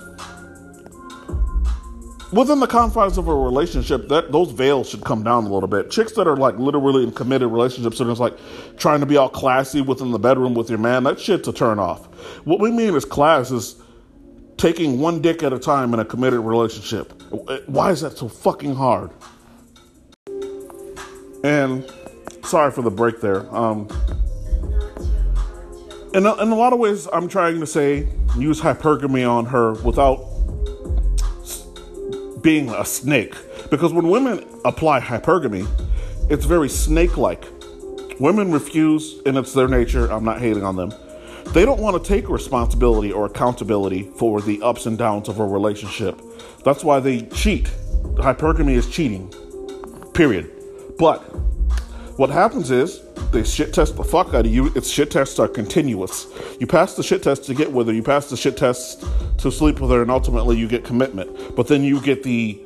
within 2.32 2.60
the 2.60 2.66
confines 2.66 3.18
of 3.18 3.28
a 3.28 3.34
relationship, 3.34 4.08
that 4.08 4.32
those 4.32 4.50
veils 4.50 4.88
should 4.88 5.04
come 5.04 5.22
down 5.22 5.44
a 5.44 5.48
little 5.48 5.68
bit. 5.68 5.90
Chicks 5.90 6.12
that 6.12 6.26
are 6.26 6.36
like 6.36 6.56
literally 6.58 7.04
in 7.04 7.12
committed 7.12 7.50
relationships 7.50 8.00
and 8.00 8.10
it's 8.10 8.20
like 8.20 8.36
trying 8.76 9.00
to 9.00 9.06
be 9.06 9.16
all 9.16 9.28
classy 9.28 9.80
within 9.80 10.10
the 10.10 10.18
bedroom 10.18 10.54
with 10.54 10.68
your 10.68 10.78
man, 10.78 11.04
that 11.04 11.18
shit's 11.20 11.48
a 11.48 11.52
turn 11.52 11.78
off. 11.78 12.08
What 12.44 12.60
we 12.60 12.70
mean 12.70 12.94
is 12.94 13.04
class 13.04 13.50
is 13.50 13.76
taking 14.56 15.00
one 15.00 15.20
dick 15.20 15.42
at 15.42 15.52
a 15.52 15.58
time 15.58 15.92
in 15.94 16.00
a 16.00 16.04
committed 16.04 16.40
relationship. 16.40 17.12
Why 17.66 17.90
is 17.90 18.00
that 18.00 18.16
so 18.16 18.28
fucking 18.28 18.74
hard? 18.74 19.10
And 21.44 21.88
sorry 22.44 22.70
for 22.72 22.82
the 22.82 22.90
break 22.90 23.20
there. 23.20 23.54
Um, 23.54 23.88
in 26.14 26.24
a, 26.24 26.34
in 26.42 26.48
a 26.48 26.54
lot 26.54 26.72
of 26.72 26.78
ways, 26.78 27.06
I'm 27.12 27.28
trying 27.28 27.60
to 27.60 27.66
say 27.66 28.08
use 28.36 28.60
hypergamy 28.60 29.28
on 29.28 29.46
her 29.46 29.74
without 29.74 30.18
being 32.42 32.70
a 32.70 32.84
snake. 32.84 33.34
Because 33.70 33.92
when 33.92 34.08
women 34.08 34.44
apply 34.64 35.00
hypergamy, 35.00 35.66
it's 36.30 36.44
very 36.44 36.68
snake 36.68 37.16
like. 37.16 37.44
Women 38.18 38.50
refuse, 38.50 39.20
and 39.26 39.36
it's 39.36 39.52
their 39.52 39.68
nature. 39.68 40.10
I'm 40.10 40.24
not 40.24 40.40
hating 40.40 40.64
on 40.64 40.76
them. 40.76 40.94
They 41.52 41.64
don't 41.64 41.80
want 41.80 42.02
to 42.02 42.06
take 42.06 42.28
responsibility 42.28 43.12
or 43.12 43.26
accountability 43.26 44.02
for 44.02 44.40
the 44.40 44.60
ups 44.62 44.86
and 44.86 44.98
downs 44.98 45.28
of 45.28 45.40
a 45.40 45.46
relationship. 45.46 46.20
That's 46.64 46.84
why 46.84 47.00
they 47.00 47.22
cheat. 47.22 47.70
Hypergamy 48.16 48.72
is 48.72 48.88
cheating, 48.90 49.32
period. 50.12 50.50
But 50.98 51.20
what 52.18 52.30
happens 52.30 52.70
is 52.70 53.02
they 53.30 53.44
shit 53.44 53.74
test 53.74 53.96
the 53.96 54.04
fuck 54.04 54.28
out 54.28 54.46
of 54.46 54.52
you. 54.52 54.72
Its 54.74 54.88
shit 54.88 55.10
tests 55.10 55.38
are 55.38 55.48
continuous. 55.48 56.26
You 56.58 56.66
pass 56.66 56.94
the 56.94 57.02
shit 57.02 57.22
test 57.22 57.44
to 57.44 57.54
get 57.54 57.70
with 57.70 57.86
her, 57.88 57.92
you 57.92 58.02
pass 58.02 58.30
the 58.30 58.36
shit 58.36 58.56
test 58.56 59.04
to 59.38 59.50
sleep 59.50 59.80
with 59.80 59.90
her, 59.90 60.02
and 60.02 60.10
ultimately 60.10 60.56
you 60.56 60.68
get 60.68 60.84
commitment. 60.84 61.54
But 61.54 61.68
then 61.68 61.84
you 61.84 62.00
get 62.00 62.22
the 62.22 62.60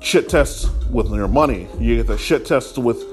shit 0.00 0.28
tests 0.28 0.68
with 0.90 1.10
your 1.10 1.28
money. 1.28 1.68
You 1.78 1.96
get 1.96 2.06
the 2.06 2.18
shit 2.18 2.46
tests 2.46 2.78
with 2.78 3.11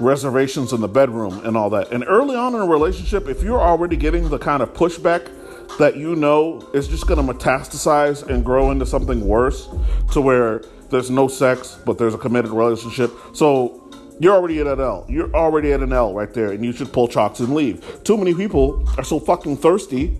reservations 0.00 0.72
in 0.72 0.80
the 0.80 0.88
bedroom 0.88 1.44
and 1.44 1.56
all 1.56 1.70
that. 1.70 1.92
And 1.92 2.04
early 2.06 2.36
on 2.36 2.54
in 2.54 2.60
a 2.60 2.66
relationship, 2.66 3.28
if 3.28 3.42
you're 3.42 3.60
already 3.60 3.96
getting 3.96 4.28
the 4.28 4.38
kind 4.38 4.62
of 4.62 4.72
pushback 4.72 5.30
that 5.78 5.96
you 5.96 6.16
know 6.16 6.68
is 6.74 6.88
just 6.88 7.06
going 7.06 7.24
to 7.24 7.32
metastasize 7.32 8.26
and 8.28 8.44
grow 8.44 8.70
into 8.70 8.86
something 8.86 9.26
worse 9.26 9.68
to 10.12 10.20
where 10.20 10.62
there's 10.90 11.10
no 11.10 11.28
sex, 11.28 11.78
but 11.86 11.98
there's 11.98 12.14
a 12.14 12.18
committed 12.18 12.50
relationship. 12.50 13.12
So 13.34 13.90
you're 14.18 14.34
already 14.34 14.60
at 14.60 14.66
an 14.66 14.80
L. 14.80 15.06
You're 15.08 15.32
already 15.34 15.72
at 15.72 15.80
an 15.80 15.92
L 15.92 16.12
right 16.12 16.32
there, 16.34 16.52
and 16.52 16.64
you 16.64 16.72
should 16.72 16.92
pull 16.92 17.08
chocks 17.08 17.40
and 17.40 17.54
leave. 17.54 18.02
Too 18.04 18.16
many 18.16 18.34
people 18.34 18.86
are 18.98 19.04
so 19.04 19.20
fucking 19.20 19.58
thirsty 19.58 20.18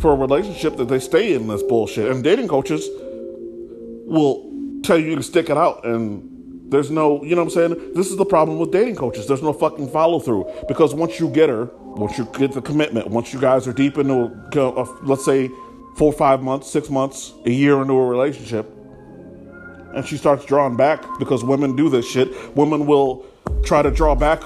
for 0.00 0.12
a 0.12 0.14
relationship 0.14 0.76
that 0.76 0.88
they 0.88 1.00
stay 1.00 1.34
in 1.34 1.48
this 1.48 1.62
bullshit. 1.62 2.10
And 2.10 2.22
dating 2.22 2.48
coaches 2.48 2.88
will 4.06 4.48
tell 4.82 4.98
you 4.98 5.16
to 5.16 5.22
stick 5.22 5.50
it 5.50 5.56
out 5.56 5.84
and 5.84 6.37
there's 6.68 6.90
no, 6.90 7.22
you 7.24 7.34
know 7.34 7.44
what 7.44 7.56
I'm 7.56 7.70
saying? 7.70 7.94
This 7.94 8.10
is 8.10 8.16
the 8.16 8.26
problem 8.26 8.58
with 8.58 8.70
dating 8.70 8.96
coaches. 8.96 9.26
There's 9.26 9.42
no 9.42 9.52
fucking 9.52 9.90
follow 9.90 10.20
through 10.20 10.50
because 10.68 10.94
once 10.94 11.18
you 11.18 11.30
get 11.30 11.48
her, 11.48 11.70
once 11.82 12.18
you 12.18 12.26
get 12.34 12.52
the 12.52 12.60
commitment, 12.60 13.08
once 13.08 13.32
you 13.32 13.40
guys 13.40 13.66
are 13.66 13.72
deep 13.72 13.96
into, 13.96 14.30
a, 14.54 14.84
let's 15.02 15.24
say, 15.24 15.50
four, 15.96 16.12
five 16.12 16.42
months, 16.42 16.70
six 16.70 16.90
months, 16.90 17.32
a 17.46 17.50
year 17.50 17.80
into 17.80 17.94
a 17.94 18.06
relationship, 18.06 18.70
and 19.94 20.06
she 20.06 20.16
starts 20.16 20.44
drawing 20.44 20.76
back 20.76 21.02
because 21.18 21.42
women 21.42 21.74
do 21.74 21.88
this 21.88 22.06
shit. 22.06 22.28
Women 22.54 22.86
will 22.86 23.24
try 23.64 23.82
to 23.82 23.90
draw 23.90 24.14
back 24.14 24.42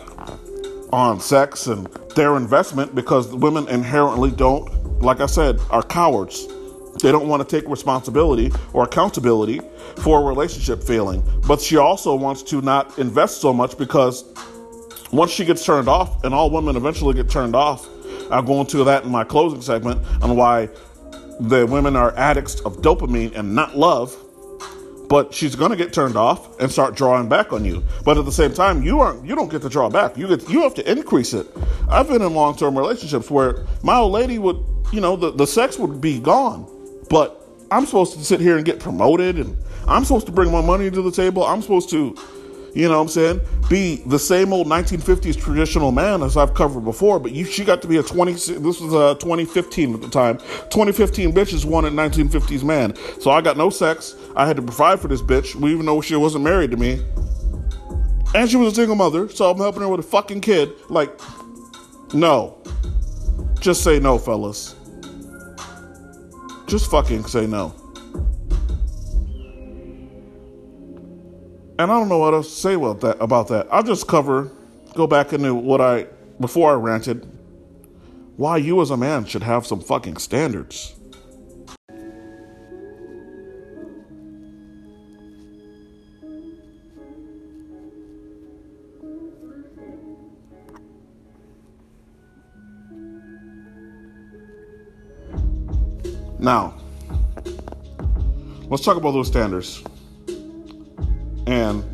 on 0.92 1.20
sex 1.20 1.66
and 1.66 1.86
their 2.14 2.36
investment 2.36 2.94
because 2.94 3.28
women 3.28 3.68
inherently 3.68 4.30
don't, 4.30 5.02
like 5.02 5.20
I 5.20 5.26
said, 5.26 5.58
are 5.70 5.82
cowards. 5.82 6.46
They 7.00 7.10
don't 7.10 7.28
want 7.28 7.46
to 7.46 7.56
take 7.56 7.68
responsibility 7.68 8.52
or 8.72 8.84
accountability 8.84 9.60
for 9.96 10.20
a 10.20 10.24
relationship 10.24 10.82
failing. 10.82 11.22
But 11.46 11.60
she 11.60 11.76
also 11.76 12.14
wants 12.14 12.42
to 12.44 12.60
not 12.60 12.98
invest 12.98 13.40
so 13.40 13.52
much 13.52 13.78
because 13.78 14.24
once 15.12 15.30
she 15.30 15.44
gets 15.44 15.64
turned 15.64 15.88
off, 15.88 16.24
and 16.24 16.34
all 16.34 16.50
women 16.50 16.76
eventually 16.76 17.14
get 17.14 17.28
turned 17.28 17.54
off, 17.54 17.88
I'll 18.30 18.42
go 18.42 18.60
into 18.60 18.84
that 18.84 19.04
in 19.04 19.10
my 19.10 19.24
closing 19.24 19.60
segment 19.60 20.00
on 20.22 20.36
why 20.36 20.68
the 21.40 21.66
women 21.66 21.96
are 21.96 22.16
addicts 22.16 22.60
of 22.60 22.78
dopamine 22.78 23.34
and 23.36 23.54
not 23.54 23.76
love 23.76 24.16
but 25.12 25.34
she's 25.34 25.54
gonna 25.54 25.76
get 25.76 25.92
turned 25.92 26.16
off 26.16 26.58
and 26.58 26.72
start 26.72 26.96
drawing 26.96 27.28
back 27.28 27.52
on 27.52 27.66
you. 27.66 27.84
But 28.02 28.16
at 28.16 28.24
the 28.24 28.32
same 28.32 28.54
time, 28.54 28.82
you 28.82 29.00
aren't 29.00 29.26
you 29.26 29.34
don't 29.34 29.50
get 29.50 29.60
to 29.60 29.68
draw 29.68 29.90
back. 29.90 30.16
You 30.16 30.26
get 30.26 30.48
you 30.48 30.62
have 30.62 30.72
to 30.76 30.90
increase 30.90 31.34
it. 31.34 31.46
I've 31.90 32.08
been 32.08 32.22
in 32.22 32.32
long 32.32 32.56
term 32.56 32.78
relationships 32.78 33.30
where 33.30 33.66
my 33.82 33.96
old 33.96 34.12
lady 34.12 34.38
would, 34.38 34.64
you 34.90 35.02
know, 35.02 35.16
the, 35.16 35.30
the 35.30 35.46
sex 35.46 35.78
would 35.78 36.00
be 36.00 36.18
gone, 36.18 36.66
but 37.12 37.46
I'm 37.70 37.84
supposed 37.84 38.14
to 38.14 38.24
sit 38.24 38.40
here 38.40 38.56
and 38.56 38.64
get 38.64 38.80
promoted 38.80 39.36
and 39.36 39.54
I'm 39.86 40.02
supposed 40.02 40.24
to 40.26 40.32
bring 40.32 40.50
my 40.50 40.62
money 40.62 40.90
to 40.90 41.02
the 41.02 41.10
table. 41.10 41.44
I'm 41.44 41.60
supposed 41.60 41.90
to, 41.90 42.16
you 42.74 42.88
know 42.88 42.96
what 42.96 43.02
I'm 43.02 43.08
saying, 43.08 43.40
be 43.68 43.96
the 44.06 44.18
same 44.18 44.50
old 44.50 44.66
1950s 44.66 45.38
traditional 45.38 45.92
man 45.92 46.22
as 46.22 46.38
I've 46.38 46.54
covered 46.54 46.86
before. 46.86 47.20
But 47.20 47.32
you, 47.32 47.44
she 47.44 47.66
got 47.66 47.82
to 47.82 47.88
be 47.88 47.98
a 47.98 48.02
20, 48.02 48.32
this 48.32 48.80
was 48.80 48.94
a 48.94 49.14
2015 49.20 49.92
at 49.92 50.00
the 50.00 50.08
time. 50.08 50.38
2015 50.38 51.32
bitch 51.32 51.52
is 51.52 51.66
one 51.66 51.84
1950s 51.84 52.64
man. 52.64 52.96
So 53.20 53.30
I 53.30 53.42
got 53.42 53.58
no 53.58 53.68
sex. 53.68 54.16
I 54.34 54.46
had 54.46 54.56
to 54.56 54.62
provide 54.62 54.98
for 54.98 55.08
this 55.08 55.20
bitch, 55.20 55.54
even 55.54 55.84
though 55.84 56.00
she 56.00 56.16
wasn't 56.16 56.44
married 56.44 56.70
to 56.70 56.78
me. 56.78 57.04
And 58.34 58.48
she 58.48 58.56
was 58.56 58.72
a 58.72 58.74
single 58.74 58.96
mother, 58.96 59.28
so 59.28 59.50
I'm 59.50 59.58
helping 59.58 59.82
her 59.82 59.88
with 59.88 60.00
a 60.00 60.02
fucking 60.02 60.40
kid. 60.40 60.72
Like, 60.88 61.10
no. 62.14 62.62
Just 63.60 63.84
say 63.84 64.00
no, 64.00 64.16
fellas. 64.16 64.76
Just 66.72 66.90
fucking 66.90 67.26
say 67.26 67.46
no. 67.46 67.74
And 71.78 71.92
I 71.92 71.98
don't 71.98 72.08
know 72.08 72.16
what 72.16 72.32
else 72.32 72.48
to 72.48 72.54
say 72.58 72.72
about 72.72 73.02
that. 73.02 73.18
About 73.20 73.48
that, 73.48 73.68
I'll 73.70 73.82
just 73.82 74.08
cover, 74.08 74.50
go 74.94 75.06
back 75.06 75.34
into 75.34 75.54
what 75.54 75.82
I 75.82 76.06
before 76.40 76.70
I 76.70 76.76
ranted. 76.76 77.30
Why 78.38 78.56
you 78.56 78.80
as 78.80 78.88
a 78.88 78.96
man 78.96 79.26
should 79.26 79.42
have 79.42 79.66
some 79.66 79.82
fucking 79.82 80.16
standards. 80.16 80.94
Now, 96.42 96.74
let's 98.64 98.84
talk 98.84 98.96
about 98.96 99.12
those 99.12 99.28
standards. 99.28 99.80
And 101.46 101.84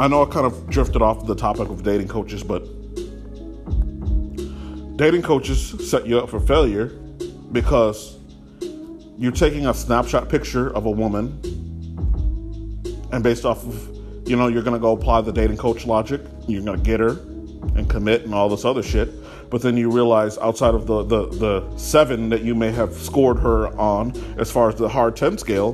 I 0.00 0.08
know 0.08 0.24
I 0.24 0.26
kind 0.28 0.46
of 0.46 0.68
drifted 0.68 1.00
off 1.00 1.26
the 1.26 1.36
topic 1.36 1.68
of 1.68 1.84
dating 1.84 2.08
coaches, 2.08 2.42
but 2.42 2.64
dating 4.96 5.22
coaches 5.22 5.88
set 5.88 6.08
you 6.08 6.18
up 6.18 6.28
for 6.28 6.40
failure 6.40 6.88
because 7.52 8.18
you're 9.16 9.30
taking 9.30 9.68
a 9.68 9.74
snapshot 9.74 10.28
picture 10.28 10.74
of 10.74 10.86
a 10.86 10.90
woman 10.90 11.38
and 13.12 13.22
based 13.22 13.44
off 13.44 13.64
of 13.64 14.28
you 14.28 14.34
know 14.34 14.48
you're 14.48 14.62
going 14.62 14.74
to 14.74 14.80
go 14.80 14.90
apply 14.90 15.20
the 15.20 15.32
dating 15.32 15.56
coach 15.56 15.86
logic 15.86 16.20
you're 16.48 16.62
going 16.62 16.76
to 16.76 16.84
get 16.84 16.98
her 16.98 17.10
and 17.76 17.88
commit 17.88 18.22
and 18.22 18.34
all 18.34 18.48
this 18.48 18.64
other 18.64 18.82
shit 18.82 19.08
but 19.50 19.62
then 19.62 19.76
you 19.76 19.90
realize 19.90 20.38
outside 20.38 20.74
of 20.74 20.86
the, 20.86 21.02
the, 21.02 21.26
the 21.26 21.76
seven 21.76 22.28
that 22.30 22.42
you 22.42 22.54
may 22.54 22.70
have 22.70 22.92
scored 22.94 23.38
her 23.38 23.68
on 23.78 24.12
as 24.38 24.50
far 24.50 24.68
as 24.68 24.76
the 24.76 24.88
hard 24.88 25.16
10 25.16 25.38
scale 25.38 25.72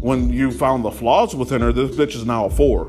when 0.00 0.30
you 0.30 0.50
found 0.50 0.84
the 0.84 0.90
flaws 0.90 1.34
within 1.34 1.60
her 1.60 1.72
this 1.72 1.96
bitch 1.96 2.14
is 2.14 2.24
now 2.24 2.46
a 2.46 2.50
four. 2.50 2.86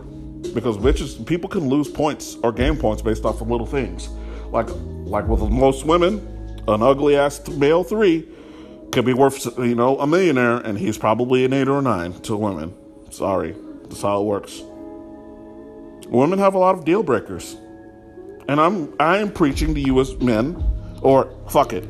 Because 0.54 0.78
bitches 0.78 1.26
people 1.26 1.50
can 1.50 1.70
lose 1.70 1.88
points 1.88 2.36
or 2.44 2.52
game 2.52 2.76
points 2.76 3.02
based 3.02 3.26
off 3.26 3.42
of 3.42 3.50
little 3.50 3.68
things. 3.68 4.10
Like 4.52 4.68
like 5.06 5.28
with 5.28 5.42
most 5.42 5.86
women 5.86 6.28
an 6.68 6.82
ugly 6.82 7.16
ass 7.16 7.48
male 7.50 7.84
three 7.84 8.28
could 8.92 9.06
be 9.06 9.14
worth 9.14 9.58
you 9.60 9.76
know 9.76 9.98
a 10.00 10.08
millionaire 10.08 10.58
and 10.58 10.78
he's 10.78 10.98
probably 10.98 11.46
an 11.46 11.54
eight 11.54 11.68
or 11.68 11.80
a 11.80 11.82
nine 11.82 12.14
to 12.22 12.36
women. 12.36 12.74
Sorry. 13.12 13.56
That's 13.84 14.02
how 14.02 14.22
it 14.22 14.26
works. 14.26 14.62
Women 16.08 16.40
have 16.40 16.56
a 16.56 16.58
lot 16.58 16.76
of 16.76 16.86
deal 16.86 17.04
breakers 17.04 17.56
and 18.48 18.60
I'm 18.60 18.94
I 19.00 19.18
am 19.18 19.32
preaching 19.32 19.74
to 19.76 19.80
you 19.80 20.00
as 20.00 20.16
men, 20.20 20.64
or 21.02 21.34
fuck 21.50 21.74
it. 21.74 21.88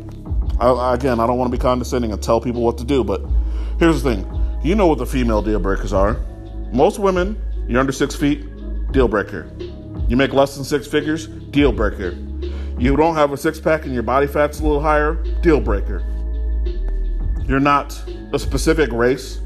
I, 0.60 0.94
again, 0.94 1.20
I 1.20 1.28
don't 1.28 1.38
want 1.38 1.52
to 1.52 1.58
be 1.58 1.62
condescending 1.62 2.12
and 2.12 2.22
tell 2.22 2.40
people 2.40 2.62
what 2.62 2.78
to 2.78 2.84
do, 2.84 3.04
but 3.04 3.22
here's 3.80 4.02
the 4.02 4.16
thing: 4.16 4.60
you 4.64 4.76
know 4.76 4.88
what 4.88 4.98
the 4.98 5.06
female 5.06 5.42
deal 5.42 5.60
breakers 5.60 5.94
are. 5.94 6.20
Most 6.72 7.00
women, 7.00 7.42
you're 7.68 7.80
under 7.80 7.92
six 7.92 8.16
feet, 8.16 8.46
deal 8.92 9.08
breaker. 9.08 9.52
You 10.08 10.18
make 10.18 10.34
less 10.34 10.56
than 10.56 10.64
six 10.64 10.88
figures, 10.88 11.28
deal 11.28 11.72
breaker. 11.72 12.18
You 12.78 12.96
don't 12.96 13.16
have 13.16 13.32
a 13.32 13.38
six 13.38 13.60
pack 13.60 13.86
and 13.86 13.94
your 13.94 14.04
body 14.04 14.28
fat's 14.28 14.60
a 14.60 14.64
little 14.64 14.82
higher, 14.82 15.16
deal 15.42 15.60
breaker. 15.60 16.04
You're 17.46 17.60
not 17.60 18.02
a 18.34 18.40
specific 18.40 18.92
race 18.92 19.40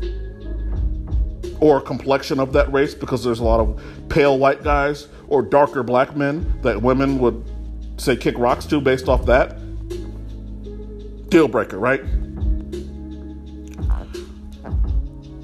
or 1.60 1.82
complexion 1.82 2.40
of 2.40 2.54
that 2.54 2.72
race 2.72 2.94
because 2.94 3.24
there's 3.24 3.40
a 3.40 3.44
lot 3.44 3.60
of 3.60 3.82
pale 4.10 4.38
white 4.38 4.64
guys 4.64 5.08
or 5.28 5.42
darker 5.42 5.84
black 5.84 6.16
men 6.16 6.60
that 6.62 6.82
women 6.82 7.20
would 7.20 7.44
say 7.98 8.16
kick 8.16 8.38
rocks 8.38 8.66
to 8.66 8.82
based 8.82 9.08
off 9.08 9.26
that. 9.26 9.58
Deal 11.30 11.48
breaker, 11.48 11.80
right? 11.80 12.02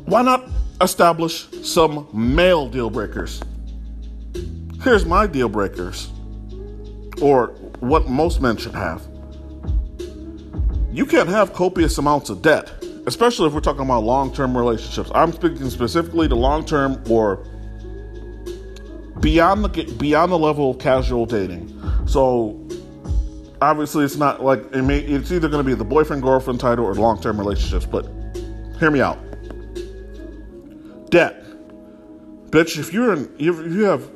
Why 0.05 0.21
not 0.21 0.49
establish 0.81 1.47
some 1.63 2.07
male 2.13 2.67
deal 2.67 2.89
breakers? 2.89 3.41
Here's 4.83 5.05
my 5.05 5.27
deal 5.27 5.47
breakers, 5.47 6.09
or 7.21 7.47
what 7.79 8.09
most 8.09 8.41
men 8.41 8.57
should 8.57 8.73
have. 8.73 9.01
You 10.91 11.05
can't 11.05 11.29
have 11.29 11.53
copious 11.53 11.97
amounts 11.97 12.29
of 12.29 12.41
debt, 12.41 12.69
especially 13.05 13.47
if 13.47 13.53
we're 13.53 13.61
talking 13.61 13.83
about 13.83 14.03
long 14.03 14.33
term 14.33 14.57
relationships. 14.57 15.09
I'm 15.15 15.31
speaking 15.31 15.69
specifically 15.69 16.27
to 16.27 16.35
long 16.35 16.65
term 16.65 17.01
or 17.09 17.45
beyond 19.21 19.63
the 19.63 19.95
beyond 19.97 20.31
the 20.31 20.37
level 20.37 20.71
of 20.71 20.79
casual 20.79 21.25
dating. 21.25 21.69
So 22.07 22.59
obviously, 23.61 24.03
it's 24.03 24.17
not 24.17 24.43
like 24.43 24.59
it 24.73 24.81
may, 24.81 24.99
it's 24.99 25.31
either 25.31 25.47
going 25.47 25.63
to 25.63 25.69
be 25.69 25.75
the 25.75 25.85
boyfriend 25.85 26.23
girlfriend 26.23 26.59
title 26.59 26.85
or 26.85 26.93
long 26.95 27.21
term 27.21 27.39
relationships. 27.39 27.85
But 27.85 28.05
hear 28.79 28.91
me 28.91 29.01
out. 29.01 29.19
Debt, 31.09 31.43
bitch. 32.49 32.77
If 32.77 32.93
you're 32.93 33.13
in, 33.13 33.31
if 33.37 33.55
you 33.55 33.83
have 33.83 34.09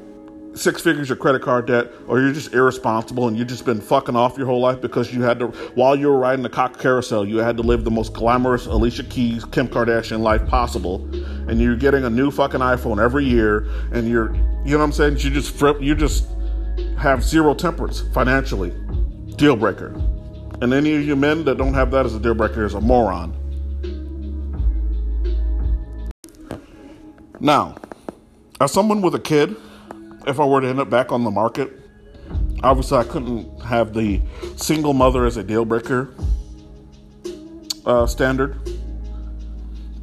six 0.55 0.81
figures 0.81 1.11
of 1.11 1.19
credit 1.19 1.41
card 1.41 1.67
debt, 1.67 1.91
or 2.07 2.19
you're 2.19 2.31
just 2.31 2.53
irresponsible 2.53 3.27
and 3.27 3.37
you've 3.37 3.47
just 3.47 3.65
been 3.65 3.81
fucking 3.81 4.15
off 4.15 4.37
your 4.37 4.47
whole 4.47 4.61
life 4.61 4.81
because 4.81 5.13
you 5.13 5.21
had 5.21 5.39
to, 5.39 5.47
while 5.75 5.95
you 5.95 6.07
were 6.07 6.17
riding 6.17 6.43
the 6.43 6.49
cock 6.49 6.79
carousel, 6.79 7.25
you 7.25 7.37
had 7.37 7.57
to 7.57 7.63
live 7.63 7.83
the 7.83 7.91
most 7.91 8.13
glamorous 8.13 8.65
Alicia 8.65 9.03
Keys, 9.03 9.43
Kim 9.45 9.67
Kardashian 9.67 10.21
life 10.21 10.45
possible, 10.47 10.99
and 11.47 11.59
you're 11.59 11.75
getting 11.75 12.05
a 12.05 12.09
new 12.09 12.31
fucking 12.31 12.59
iPhone 12.59 13.03
every 13.03 13.25
year, 13.25 13.67
and 13.91 14.07
you're, 14.07 14.33
you 14.65 14.71
know 14.71 14.79
what 14.79 14.85
I'm 14.85 14.91
saying? 14.91 15.17
You 15.17 15.29
just 15.29 15.61
you 15.81 15.95
just 15.95 16.27
have 16.97 17.23
zero 17.23 17.53
temperance 17.53 18.01
financially, 18.13 18.71
deal 19.35 19.55
breaker. 19.55 19.93
And 20.61 20.73
any 20.73 20.95
of 20.95 21.05
you 21.05 21.15
men 21.15 21.43
that 21.45 21.57
don't 21.57 21.73
have 21.73 21.91
that 21.91 22.05
as 22.05 22.15
a 22.15 22.19
deal 22.19 22.33
breaker 22.33 22.65
is 22.65 22.73
a 22.73 22.81
moron. 22.81 23.33
Now, 27.39 27.75
as 28.61 28.71
someone 28.71 29.01
with 29.01 29.15
a 29.15 29.19
kid 29.19 29.55
if 30.27 30.39
I 30.39 30.45
were 30.45 30.61
to 30.61 30.67
end 30.67 30.79
up 30.79 30.89
back 30.89 31.11
on 31.11 31.23
the 31.23 31.31
market, 31.31 31.71
obviously 32.63 32.97
I 32.97 33.03
couldn't 33.03 33.61
have 33.61 33.93
the 33.93 34.21
single 34.57 34.93
mother 34.93 35.25
as 35.25 35.37
a 35.37 35.43
deal 35.43 35.65
breaker 35.65 36.13
uh, 37.85 38.07
standard. 38.07 38.57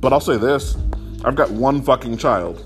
But 0.01 0.13
I'll 0.13 0.21
say 0.21 0.37
this 0.37 0.77
I've 1.25 1.37
got 1.37 1.51
one 1.51 1.83
fucking 1.83 2.19
child. 2.19 2.59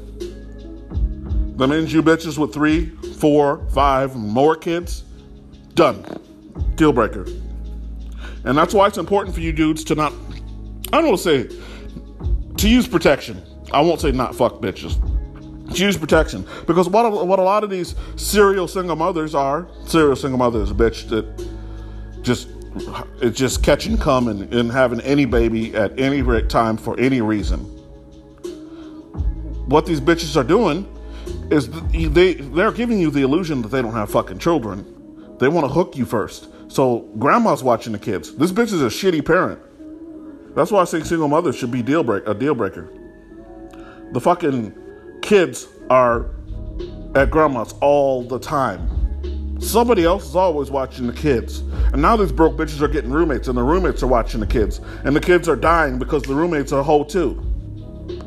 That 1.58 1.68
means 1.68 1.92
you 1.92 2.02
bitches 2.02 2.38
with 2.38 2.52
three, 2.52 2.86
four, 3.18 3.66
five 3.70 4.14
more 4.16 4.56
kids, 4.56 5.04
done. 5.74 6.04
Deal 6.74 6.92
breaker. 6.92 7.26
And 8.44 8.56
that's 8.56 8.74
why 8.74 8.86
it's 8.86 8.98
important 8.98 9.34
for 9.34 9.40
you 9.40 9.52
dudes 9.52 9.84
to 9.84 9.94
not, 9.94 10.12
I 10.92 11.00
don't 11.00 11.08
want 11.08 11.18
to 11.20 11.48
say, 11.48 11.56
to 12.56 12.68
use 12.68 12.86
protection. 12.86 13.42
I 13.72 13.80
won't 13.80 14.00
say 14.00 14.12
not 14.12 14.34
fuck 14.34 14.60
bitches 14.60 15.00
use 15.74 15.96
protection 15.96 16.46
because 16.66 16.88
what 16.88 17.10
what 17.26 17.38
a 17.38 17.42
lot 17.42 17.64
of 17.64 17.70
these 17.70 17.94
serial 18.16 18.68
single 18.68 18.96
mothers 18.96 19.34
are 19.34 19.66
serial 19.84 20.16
single 20.16 20.38
mothers 20.38 20.72
bitch 20.72 21.08
that 21.08 21.26
just 22.22 22.48
it's 23.20 23.38
just 23.38 23.62
catching 23.62 23.96
come 23.96 24.28
and, 24.28 24.52
and 24.54 24.70
having 24.70 25.00
any 25.00 25.24
baby 25.24 25.74
at 25.74 25.98
any 25.98 26.22
time 26.42 26.76
for 26.76 26.98
any 27.00 27.20
reason 27.20 27.75
what 29.66 29.86
these 29.86 30.00
bitches 30.00 30.36
are 30.36 30.44
doing 30.44 30.86
is 31.50 31.68
they 31.90 32.34
they're 32.34 32.72
giving 32.72 32.98
you 32.98 33.10
the 33.10 33.22
illusion 33.22 33.62
that 33.62 33.68
they 33.68 33.82
don't 33.82 33.92
have 33.92 34.10
fucking 34.10 34.38
children 34.38 34.84
they 35.38 35.48
want 35.48 35.66
to 35.66 35.72
hook 35.72 35.96
you 35.96 36.04
first 36.04 36.48
so 36.68 37.00
grandma's 37.18 37.62
watching 37.62 37.92
the 37.92 37.98
kids 37.98 38.34
this 38.36 38.52
bitch 38.52 38.72
is 38.72 38.82
a 38.82 38.86
shitty 38.86 39.24
parent 39.24 39.60
that's 40.54 40.70
why 40.70 40.80
i 40.80 40.84
think 40.84 41.04
single 41.04 41.28
mothers 41.28 41.56
should 41.56 41.70
be 41.70 41.82
deal 41.82 42.04
break 42.04 42.26
a 42.26 42.34
deal 42.34 42.54
breaker 42.54 42.92
the 44.12 44.20
fucking 44.20 44.72
kids 45.22 45.66
are 45.90 46.30
at 47.16 47.30
grandma's 47.30 47.74
all 47.80 48.22
the 48.22 48.38
time. 48.38 49.60
Somebody 49.60 50.04
else 50.04 50.26
is 50.26 50.36
always 50.36 50.70
watching 50.70 51.06
the 51.06 51.12
kids. 51.12 51.60
And 51.92 52.02
now 52.02 52.16
these 52.16 52.30
broke 52.30 52.56
bitches 52.56 52.82
are 52.82 52.88
getting 52.88 53.10
roommates, 53.10 53.48
and 53.48 53.56
the 53.56 53.62
roommates 53.62 54.02
are 54.02 54.06
watching 54.06 54.40
the 54.40 54.46
kids. 54.46 54.80
And 55.04 55.16
the 55.16 55.20
kids 55.20 55.48
are 55.48 55.56
dying 55.56 55.98
because 55.98 56.22
the 56.22 56.34
roommates 56.34 56.72
are 56.72 56.82
whole 56.82 57.04
too. 57.04 57.42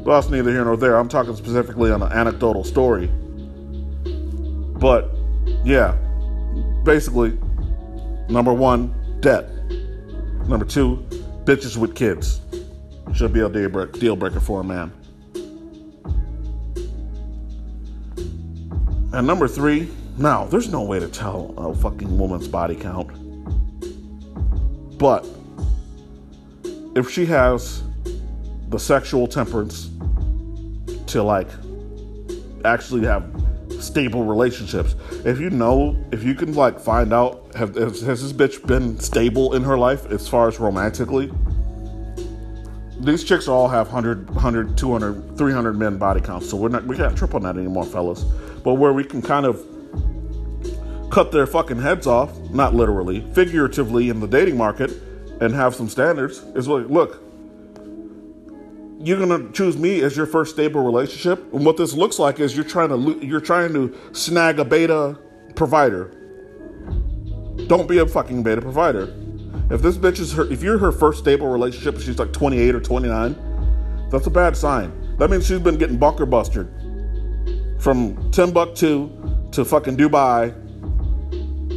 But 0.03 0.21
that's 0.21 0.29
neither 0.29 0.51
here 0.51 0.63
nor 0.63 0.77
there. 0.77 0.95
I'm 0.97 1.09
talking 1.09 1.35
specifically 1.35 1.91
on 1.91 2.01
an 2.01 2.11
anecdotal 2.11 2.63
story. 2.63 3.07
But 4.79 5.11
yeah, 5.63 5.97
basically, 6.83 7.37
number 8.29 8.53
one, 8.53 8.93
debt. 9.19 9.49
Number 10.47 10.65
two, 10.65 11.05
bitches 11.43 11.77
with 11.77 11.95
kids. 11.95 12.41
Should 13.13 13.33
be 13.33 13.41
a 13.41 13.49
deal 13.49 13.69
break- 13.69 13.93
deal 13.93 14.15
breaker 14.15 14.39
for 14.39 14.61
a 14.61 14.63
man. 14.63 14.91
And 19.11 19.25
number 19.25 19.47
three, 19.47 19.89
now 20.17 20.45
there's 20.45 20.71
no 20.71 20.83
way 20.83 20.99
to 20.99 21.07
tell 21.07 21.53
a 21.57 21.73
fucking 21.73 22.17
woman's 22.17 22.47
body 22.47 22.75
count. 22.75 23.09
But 24.97 25.25
if 26.95 27.09
she 27.09 27.25
has 27.25 27.81
the 28.69 28.79
sexual 28.79 29.27
temperance 29.27 29.89
to 31.07 31.23
like 31.23 31.47
actually 32.65 33.05
have 33.05 33.25
stable 33.79 34.23
relationships, 34.23 34.95
if 35.25 35.39
you 35.39 35.49
know, 35.49 35.97
if 36.11 36.23
you 36.23 36.35
can 36.35 36.53
like 36.53 36.79
find 36.79 37.13
out, 37.13 37.53
have, 37.55 37.75
has, 37.75 38.01
has 38.01 38.21
this 38.21 38.33
bitch 38.33 38.65
been 38.65 38.99
stable 38.99 39.55
in 39.55 39.63
her 39.63 39.77
life 39.77 40.05
as 40.07 40.27
far 40.27 40.47
as 40.47 40.59
romantically? 40.59 41.31
These 42.99 43.23
chicks 43.23 43.47
all 43.47 43.69
have 43.69 43.87
100, 43.87 44.29
100, 44.29 44.77
200, 44.77 45.37
300 45.37 45.73
men 45.73 45.97
body 45.97 46.19
counts, 46.19 46.49
so 46.49 46.57
we're 46.57 46.69
not, 46.69 46.85
we 46.85 46.97
can't 46.97 47.17
trip 47.17 47.33
on 47.33 47.43
that 47.43 47.57
anymore, 47.57 47.85
fellas. 47.85 48.23
But 48.63 48.73
where 48.73 48.91
we 48.91 49.05
can 49.05 49.21
kind 49.21 49.45
of 49.45 49.65
cut 51.09 51.31
their 51.31 51.47
fucking 51.47 51.79
heads 51.81 52.07
off, 52.07 52.37
not 52.51 52.75
literally, 52.75 53.21
figuratively 53.33 54.09
in 54.09 54.19
the 54.19 54.27
dating 54.27 54.57
market, 54.57 54.91
and 55.39 55.53
have 55.53 55.73
some 55.73 55.87
standards 55.87 56.39
is 56.55 56.67
like, 56.67 56.87
look, 56.87 57.28
you're 58.99 59.19
gonna 59.19 59.51
choose 59.51 59.77
me 59.77 60.01
as 60.01 60.17
your 60.17 60.25
first 60.25 60.53
stable 60.53 60.83
relationship, 60.83 61.53
and 61.53 61.65
what 61.65 61.77
this 61.77 61.93
looks 61.93 62.19
like 62.19 62.39
is 62.39 62.55
you're 62.55 62.65
trying 62.65 62.89
to 62.89 63.25
you're 63.25 63.41
trying 63.41 63.73
to 63.73 63.95
snag 64.11 64.59
a 64.59 64.65
beta 64.65 65.17
provider. 65.55 66.11
Don't 67.67 67.87
be 67.87 67.99
a 67.99 68.05
fucking 68.05 68.43
beta 68.43 68.61
provider. 68.61 69.13
If 69.69 69.81
this 69.81 69.97
bitch 69.97 70.19
is 70.19 70.33
her, 70.33 70.51
if 70.51 70.63
you're 70.63 70.77
her 70.79 70.91
first 70.91 71.19
stable 71.19 71.47
relationship, 71.47 71.99
she's 71.99 72.17
like 72.17 72.33
28 72.33 72.75
or 72.75 72.79
29, 72.79 74.07
that's 74.11 74.25
a 74.27 74.31
bad 74.31 74.57
sign. 74.57 75.15
That 75.17 75.29
means 75.29 75.45
she's 75.45 75.59
been 75.59 75.77
getting 75.77 75.97
bunker 75.97 76.25
busted 76.25 76.67
from 77.79 78.31
Timbuktu 78.31 79.09
to 79.51 79.65
fucking 79.65 79.97
Dubai, 79.97 80.53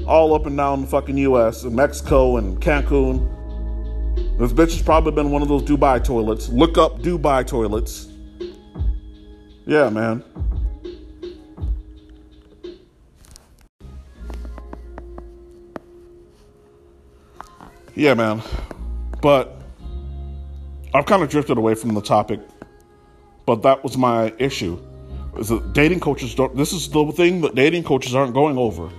all 0.06 0.34
up 0.34 0.46
and 0.46 0.56
down 0.56 0.82
the 0.82 0.86
fucking 0.86 1.16
U.S. 1.18 1.62
and 1.64 1.74
Mexico 1.76 2.36
and 2.36 2.60
Cancun. 2.60 3.28
This 4.38 4.52
bitch 4.52 4.72
has 4.72 4.82
probably 4.82 5.12
been 5.12 5.30
one 5.30 5.42
of 5.42 5.48
those 5.48 5.62
Dubai 5.62 6.02
toilets. 6.02 6.48
Look 6.48 6.78
up 6.78 7.00
Dubai 7.00 7.46
toilets. 7.46 8.08
Yeah, 9.66 9.90
man. 9.90 10.24
Yeah, 17.94 18.14
man. 18.14 18.42
But 19.20 19.60
I've 20.94 21.06
kind 21.06 21.22
of 21.22 21.28
drifted 21.28 21.58
away 21.58 21.74
from 21.74 21.94
the 21.94 22.00
topic, 22.00 22.40
but 23.46 23.62
that 23.62 23.84
was 23.84 23.96
my 23.96 24.32
issue. 24.38 24.78
Is 25.38 25.48
that 25.48 25.72
dating 25.72 26.00
coaches 26.00 26.34
don't 26.34 26.54
this 26.56 26.72
is 26.72 26.88
the 26.88 27.12
thing 27.12 27.40
that 27.42 27.54
dating 27.54 27.84
coaches 27.84 28.14
aren't 28.14 28.34
going 28.34 28.58
over. 28.58 28.90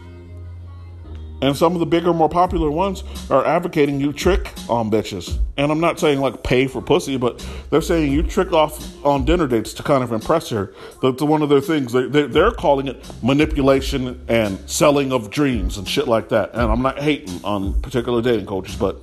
And 1.43 1.57
some 1.57 1.73
of 1.73 1.81
the 1.81 1.85
bigger, 1.85 2.13
more 2.13 2.29
popular 2.29 2.71
ones 2.71 3.03
are 3.29 3.45
advocating 3.45 3.99
you 3.99 4.13
trick 4.13 4.53
on 4.69 4.89
bitches. 4.89 5.37
And 5.57 5.73
I'm 5.73 5.81
not 5.81 5.99
saying 5.99 6.21
like 6.21 6.41
pay 6.41 6.67
for 6.67 6.81
pussy, 6.81 7.17
but 7.17 7.45
they're 7.69 7.81
saying 7.81 8.13
you 8.13 8.23
trick 8.23 8.53
off 8.53 9.05
on 9.05 9.25
dinner 9.25 9.45
dates 9.45 9.73
to 9.73 9.83
kind 9.83 10.05
of 10.05 10.13
impress 10.13 10.49
her. 10.51 10.73
That's 11.01 11.21
one 11.21 11.41
of 11.41 11.49
their 11.49 11.59
things. 11.59 11.91
They, 11.91 12.07
they, 12.07 12.27
they're 12.27 12.51
calling 12.51 12.87
it 12.87 13.05
manipulation 13.21 14.23
and 14.29 14.57
selling 14.69 15.11
of 15.11 15.31
dreams 15.31 15.77
and 15.77 15.85
shit 15.85 16.07
like 16.07 16.29
that. 16.29 16.53
And 16.53 16.61
I'm 16.61 16.81
not 16.81 16.97
hating 16.99 17.43
on 17.43 17.73
particular 17.81 18.21
dating 18.21 18.45
coaches, 18.45 18.77
but 18.77 18.97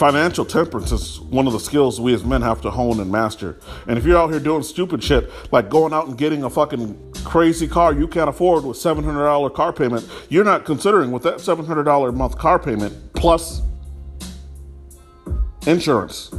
financial 0.00 0.46
temperance 0.46 0.92
is 0.92 1.20
one 1.20 1.46
of 1.46 1.52
the 1.52 1.60
skills 1.60 2.00
we 2.00 2.14
as 2.14 2.24
men 2.24 2.40
have 2.40 2.62
to 2.62 2.70
hone 2.70 3.00
and 3.00 3.12
master. 3.12 3.60
And 3.86 3.98
if 3.98 4.06
you're 4.06 4.16
out 4.16 4.30
here 4.30 4.40
doing 4.40 4.62
stupid 4.62 5.04
shit, 5.04 5.30
like 5.52 5.68
going 5.68 5.92
out 5.92 6.06
and 6.06 6.16
getting 6.16 6.42
a 6.42 6.48
fucking 6.48 7.12
crazy 7.22 7.68
car 7.68 7.92
you 7.92 8.08
can't 8.08 8.30
afford 8.30 8.64
with 8.64 8.78
$700 8.78 9.52
car 9.52 9.74
payment, 9.74 10.08
you're 10.30 10.42
not 10.42 10.64
considering 10.64 11.10
with 11.10 11.22
that 11.24 11.34
$700 11.34 12.08
a 12.08 12.12
month 12.12 12.38
car 12.38 12.58
payment 12.58 13.12
plus 13.12 13.60
insurance, 15.66 16.34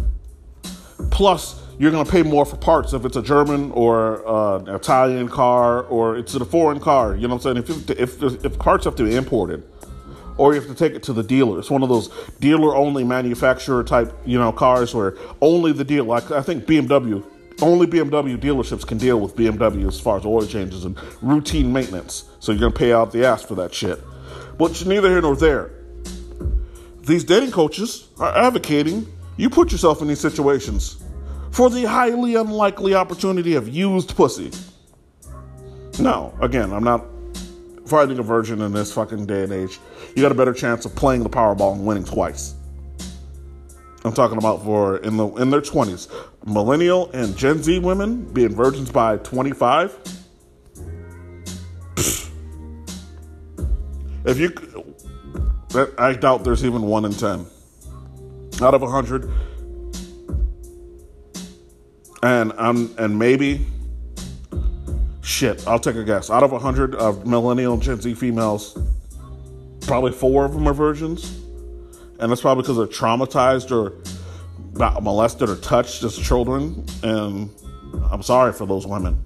plus 1.12 1.62
you're 1.78 1.91
going 1.91 2.04
to 2.04 2.12
pay 2.12 2.24
more 2.24 2.47
for 2.47 2.58
parts 2.58 2.93
if 2.93 3.06
it's 3.06 3.15
a 3.15 3.21
German 3.21 3.69
or 3.74 4.28
uh, 4.28 4.58
an 4.58 4.69
Italian 4.69 5.30
car 5.30 5.84
or 5.84 6.17
it's 6.17 6.34
a 6.34 6.43
foreign 6.43 6.80
car. 6.80 7.15
You 7.15 7.28
know 7.28 7.36
what 7.36 7.45
I'm 7.45 7.63
saying? 7.67 7.89
If, 7.91 8.24
if, 8.24 8.43
if 8.43 8.58
parts 8.58 8.86
have 8.86 8.95
to 8.95 9.04
be 9.04 9.15
imported, 9.15 9.70
or 10.41 10.56
you 10.56 10.60
have 10.60 10.67
to 10.67 10.75
take 10.75 10.95
it 10.95 11.04
to 11.04 11.13
the 11.13 11.21
dealer. 11.21 11.60
It's 11.60 11.69
one 11.69 11.84
of 11.84 11.89
those 11.89 12.10
dealer 12.39 12.75
only 12.75 13.04
manufacturer 13.04 13.84
type, 13.84 14.12
you 14.25 14.39
know, 14.39 14.51
cars 14.51 14.91
where 14.91 15.15
only 15.39 15.71
the 15.71 15.84
deal. 15.84 16.06
Like 16.06 16.32
I 16.32 16.41
think 16.41 16.65
BMW, 16.65 17.23
only 17.62 17.86
BMW 17.86 18.39
dealerships 18.39 18.88
can 18.88 18.97
deal 18.97 19.19
with 19.19 19.36
BMW 19.36 19.88
as 19.88 19.99
far 19.99 20.17
as 20.17 20.25
oil 20.25 20.47
changes 20.47 20.84
and 20.84 20.97
routine 21.21 21.71
maintenance. 21.71 22.23
So 22.39 22.51
you're 22.51 22.60
gonna 22.60 22.71
pay 22.71 22.91
out 22.91 23.12
the 23.12 23.23
ass 23.23 23.43
for 23.43 23.54
that 23.54 23.71
shit. 23.71 23.99
But 24.58 24.84
neither 24.84 25.10
here 25.10 25.21
nor 25.21 25.36
there. 25.36 25.69
These 27.01 27.23
dating 27.23 27.51
coaches 27.51 28.08
are 28.17 28.36
advocating 28.36 29.06
you 29.38 29.47
put 29.47 29.71
yourself 29.71 30.01
in 30.01 30.08
these 30.08 30.19
situations 30.19 31.04
for 31.51 31.69
the 31.69 31.84
highly 31.84 32.34
unlikely 32.34 32.95
opportunity 32.95 33.54
of 33.54 33.67
used 33.67 34.15
pussy. 34.15 34.49
Now, 35.99 36.34
again, 36.41 36.73
I'm 36.73 36.84
not 36.84 37.06
finding 37.91 38.17
a 38.19 38.23
virgin 38.23 38.62
in 38.62 38.71
this 38.71 38.93
fucking 38.93 39.25
day 39.25 39.43
and 39.43 39.51
age, 39.51 39.77
you 40.15 40.21
got 40.21 40.32
a 40.32 40.36
better 40.36 40.54
chance 40.54 40.86
of 40.86 40.95
playing 40.95 41.23
the 41.23 41.30
Powerball 41.30 41.73
and 41.73 41.86
winning 41.86 42.06
twice. 42.06 42.56
I'm 44.04 44.13
talking 44.13 44.38
about 44.38 44.63
for 44.63 44.97
in 44.97 45.17
the 45.17 45.27
in 45.36 45.51
their 45.51 45.62
20s, 45.62 46.10
millennial 46.45 47.12
and 47.12 47.38
Gen 47.38 47.62
Z 47.62 47.77
women 47.80 48.23
being 48.34 48.56
virgins 48.56 48.89
by 48.89 49.17
25. 49.17 49.95
If 54.23 54.39
you, 54.39 54.54
I 55.97 56.13
doubt 56.13 56.43
there's 56.43 56.63
even 56.63 56.84
one 56.84 57.06
in 57.06 57.12
ten 57.12 57.45
out 58.62 58.73
of 58.73 58.84
a 58.84 58.88
hundred, 58.88 59.30
and 62.23 62.54
I'm 62.58 62.95
and 62.97 63.19
maybe 63.19 63.65
shit, 65.21 65.65
I'll 65.67 65.79
take 65.79 65.95
a 65.95 66.03
guess. 66.03 66.29
Out 66.29 66.43
of 66.43 66.51
100 66.51 66.95
of 66.95 67.25
millennial 67.25 67.77
Gen 67.77 68.01
Z 68.01 68.13
females, 68.15 68.77
probably 69.81 70.12
four 70.12 70.45
of 70.45 70.53
them 70.53 70.67
are 70.67 70.73
virgins. 70.73 71.38
And 72.19 72.31
that's 72.31 72.41
probably 72.41 72.63
because 72.63 72.77
they're 72.77 72.88
traumatized 72.88 73.71
or 73.71 73.97
molested 75.01 75.49
or 75.49 75.55
touched 75.57 76.03
as 76.03 76.17
children. 76.17 76.86
And 77.03 77.49
I'm 78.12 78.21
sorry 78.21 78.53
for 78.53 78.65
those 78.65 78.86
women. 78.86 79.25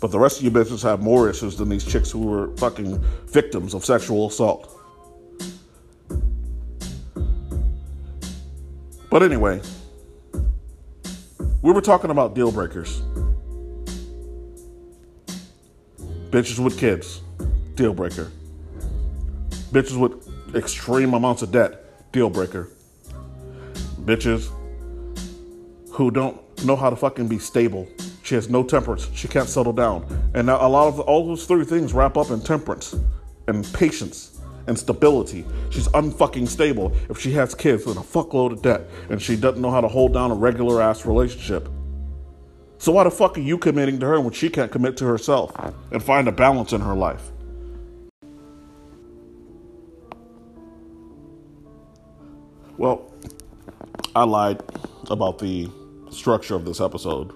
But 0.00 0.10
the 0.10 0.18
rest 0.18 0.38
of 0.38 0.44
you 0.44 0.50
bitches 0.50 0.82
have 0.82 1.00
more 1.00 1.30
issues 1.30 1.56
than 1.56 1.68
these 1.68 1.84
chicks 1.84 2.10
who 2.10 2.20
were 2.20 2.54
fucking 2.56 3.02
victims 3.26 3.74
of 3.74 3.84
sexual 3.84 4.26
assault. 4.26 4.72
But 9.08 9.22
anyway, 9.22 9.62
we 11.62 11.72
were 11.72 11.80
talking 11.80 12.10
about 12.10 12.34
deal 12.34 12.52
breakers. 12.52 13.00
Bitches 16.30 16.58
with 16.58 16.78
kids, 16.78 17.22
deal 17.76 17.94
breaker. 17.94 18.32
Bitches 19.70 19.96
with 19.96 20.54
extreme 20.56 21.14
amounts 21.14 21.42
of 21.42 21.52
debt, 21.52 22.12
deal 22.12 22.28
breaker. 22.28 22.68
Bitches 24.00 24.50
who 25.92 26.10
don't 26.10 26.38
know 26.64 26.74
how 26.74 26.90
to 26.90 26.96
fucking 26.96 27.28
be 27.28 27.38
stable. 27.38 27.88
She 28.22 28.34
has 28.34 28.50
no 28.50 28.64
temperance. 28.64 29.08
She 29.14 29.28
can't 29.28 29.48
settle 29.48 29.72
down. 29.72 30.04
And 30.34 30.48
now 30.48 30.66
a 30.66 30.68
lot 30.68 30.88
of 30.88 30.98
all 31.00 31.26
those 31.28 31.46
three 31.46 31.64
things 31.64 31.92
wrap 31.92 32.16
up 32.16 32.30
in 32.30 32.40
temperance 32.40 32.96
and 33.46 33.64
patience 33.72 34.40
and 34.66 34.76
stability. 34.76 35.44
She's 35.70 35.86
unfucking 35.88 36.48
stable 36.48 36.92
if 37.08 37.20
she 37.20 37.30
has 37.32 37.54
kids 37.54 37.86
with 37.86 37.98
a 37.98 38.00
fuckload 38.00 38.50
of 38.50 38.62
debt 38.62 38.82
and 39.10 39.22
she 39.22 39.36
doesn't 39.36 39.62
know 39.62 39.70
how 39.70 39.80
to 39.80 39.88
hold 39.88 40.12
down 40.12 40.32
a 40.32 40.34
regular 40.34 40.82
ass 40.82 41.06
relationship. 41.06 41.68
So 42.78 42.92
why 42.92 43.04
the 43.04 43.10
fuck 43.10 43.38
are 43.38 43.40
you 43.40 43.58
committing 43.58 43.98
to 44.00 44.06
her 44.06 44.20
when 44.20 44.32
she 44.32 44.50
can't 44.50 44.70
commit 44.70 44.96
to 44.98 45.06
herself 45.06 45.52
and 45.90 46.02
find 46.02 46.28
a 46.28 46.32
balance 46.32 46.72
in 46.72 46.80
her 46.82 46.94
life? 46.94 47.32
Well, 52.76 53.10
I 54.14 54.24
lied 54.24 54.62
about 55.10 55.38
the 55.38 55.70
structure 56.10 56.54
of 56.54 56.64
this 56.64 56.80
episode. 56.80 57.32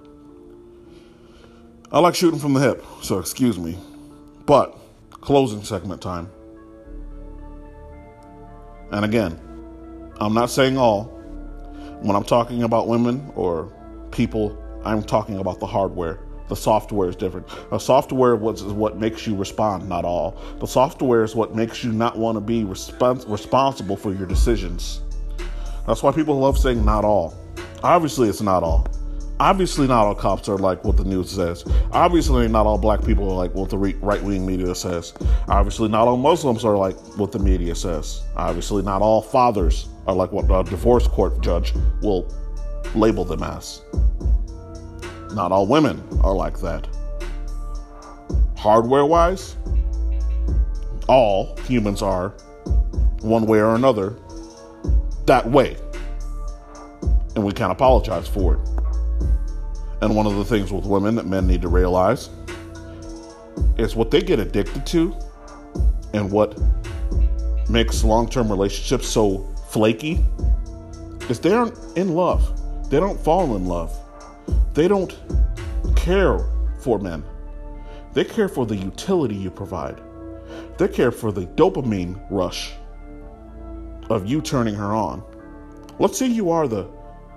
I 1.90 1.98
like 1.98 2.14
shooting 2.14 2.38
from 2.38 2.52
the 2.52 2.60
hip, 2.60 2.84
so 3.02 3.18
excuse 3.18 3.58
me. 3.58 3.78
But, 4.46 4.76
closing 5.10 5.62
segment 5.64 6.02
time. 6.02 6.30
And 8.92 9.04
again, 9.04 9.40
I'm 10.20 10.34
not 10.34 10.50
saying 10.50 10.76
all, 10.76 11.04
When 12.02 12.16
I'm 12.16 12.24
talking 12.24 12.62
about 12.62 12.88
women 12.88 13.30
or 13.34 13.72
people, 14.10 14.56
I'm 14.84 15.02
talking 15.02 15.38
about 15.38 15.60
the 15.60 15.66
hardware. 15.66 16.20
The 16.48 16.56
software 16.56 17.08
is 17.08 17.14
different. 17.14 17.46
A 17.70 17.78
software 17.78 18.34
was, 18.34 18.62
is 18.62 18.72
what 18.72 18.98
makes 18.98 19.26
you 19.26 19.36
respond, 19.36 19.88
not 19.88 20.04
all. 20.04 20.36
The 20.58 20.66
software 20.66 21.22
is 21.22 21.36
what 21.36 21.54
makes 21.54 21.84
you 21.84 21.92
not 21.92 22.18
want 22.18 22.36
to 22.36 22.40
be 22.40 22.64
respons- 22.64 23.28
responsible 23.30 23.96
for 23.96 24.12
your 24.12 24.26
decisions. 24.26 25.02
That's 25.86 26.02
why 26.02 26.10
people 26.12 26.38
love 26.38 26.58
saying 26.58 26.84
not 26.84 27.04
all. 27.04 27.36
Obviously, 27.82 28.28
it's 28.28 28.40
not 28.40 28.62
all. 28.62 28.86
Obviously, 29.38 29.86
not 29.86 30.06
all 30.06 30.14
cops 30.14 30.48
are 30.48 30.58
like 30.58 30.84
what 30.84 30.96
the 30.98 31.04
news 31.04 31.30
says. 31.30 31.64
Obviously, 31.92 32.46
not 32.48 32.66
all 32.66 32.76
black 32.76 33.02
people 33.02 33.30
are 33.30 33.36
like 33.36 33.54
what 33.54 33.70
the 33.70 33.78
re- 33.78 33.96
right 34.00 34.22
wing 34.22 34.44
media 34.44 34.74
says. 34.74 35.14
Obviously, 35.48 35.88
not 35.88 36.08
all 36.08 36.18
Muslims 36.18 36.64
are 36.64 36.76
like 36.76 36.96
what 37.16 37.32
the 37.32 37.38
media 37.38 37.74
says. 37.74 38.22
Obviously, 38.36 38.82
not 38.82 39.00
all 39.00 39.22
fathers 39.22 39.88
are 40.06 40.14
like 40.14 40.30
what 40.32 40.44
a 40.50 40.68
divorce 40.68 41.06
court 41.06 41.40
judge 41.40 41.72
will 42.02 42.28
label 42.94 43.24
them 43.24 43.42
as. 43.42 43.82
Not 45.34 45.52
all 45.52 45.66
women 45.66 46.02
are 46.22 46.34
like 46.34 46.58
that. 46.60 46.88
Hardware 48.56 49.06
wise, 49.06 49.56
all 51.08 51.56
humans 51.66 52.02
are, 52.02 52.30
one 53.20 53.46
way 53.46 53.58
or 53.58 53.74
another, 53.74 54.16
that 55.26 55.48
way. 55.48 55.76
And 57.34 57.44
we 57.44 57.52
can't 57.52 57.72
apologize 57.72 58.28
for 58.28 58.54
it. 58.54 58.60
And 60.02 60.16
one 60.16 60.26
of 60.26 60.36
the 60.36 60.44
things 60.44 60.72
with 60.72 60.84
women 60.84 61.14
that 61.16 61.26
men 61.26 61.46
need 61.46 61.62
to 61.62 61.68
realize 61.68 62.30
is 63.76 63.94
what 63.94 64.10
they 64.10 64.20
get 64.20 64.38
addicted 64.38 64.86
to 64.86 65.14
and 66.12 66.30
what 66.30 66.58
makes 67.68 68.02
long 68.02 68.28
term 68.28 68.50
relationships 68.50 69.06
so 69.06 69.46
flaky 69.68 70.24
is 71.28 71.38
they 71.38 71.52
aren't 71.52 71.78
in 71.96 72.14
love. 72.14 72.90
They 72.90 72.98
don't 72.98 73.20
fall 73.20 73.56
in 73.56 73.66
love. 73.66 73.96
They 74.74 74.88
don't 74.88 75.16
care 75.96 76.38
for 76.78 76.98
men. 76.98 77.24
They 78.12 78.24
care 78.24 78.48
for 78.48 78.66
the 78.66 78.76
utility 78.76 79.34
you 79.34 79.50
provide. 79.50 80.00
They 80.78 80.88
care 80.88 81.12
for 81.12 81.32
the 81.32 81.46
dopamine 81.46 82.20
rush 82.30 82.72
of 84.08 84.26
you 84.26 84.40
turning 84.40 84.74
her 84.74 84.92
on. 84.94 85.22
Let's 85.98 86.18
say 86.18 86.26
you 86.26 86.50
are 86.50 86.66
the 86.66 86.88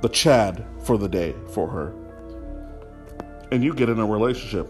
the 0.01 0.09
Chad 0.09 0.65
for 0.83 0.97
the 0.97 1.07
day 1.07 1.33
for 1.53 1.67
her. 1.69 1.93
And 3.51 3.63
you 3.63 3.73
get 3.73 3.87
in 3.87 3.99
a 3.99 4.05
relationship. 4.05 4.67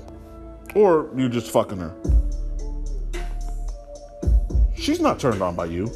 Or 0.75 1.09
you're 1.15 1.29
just 1.29 1.49
fucking 1.49 1.79
her. 1.79 1.95
She's 4.75 4.99
not 4.99 5.19
turned 5.19 5.41
on 5.41 5.55
by 5.55 5.65
you. 5.65 5.91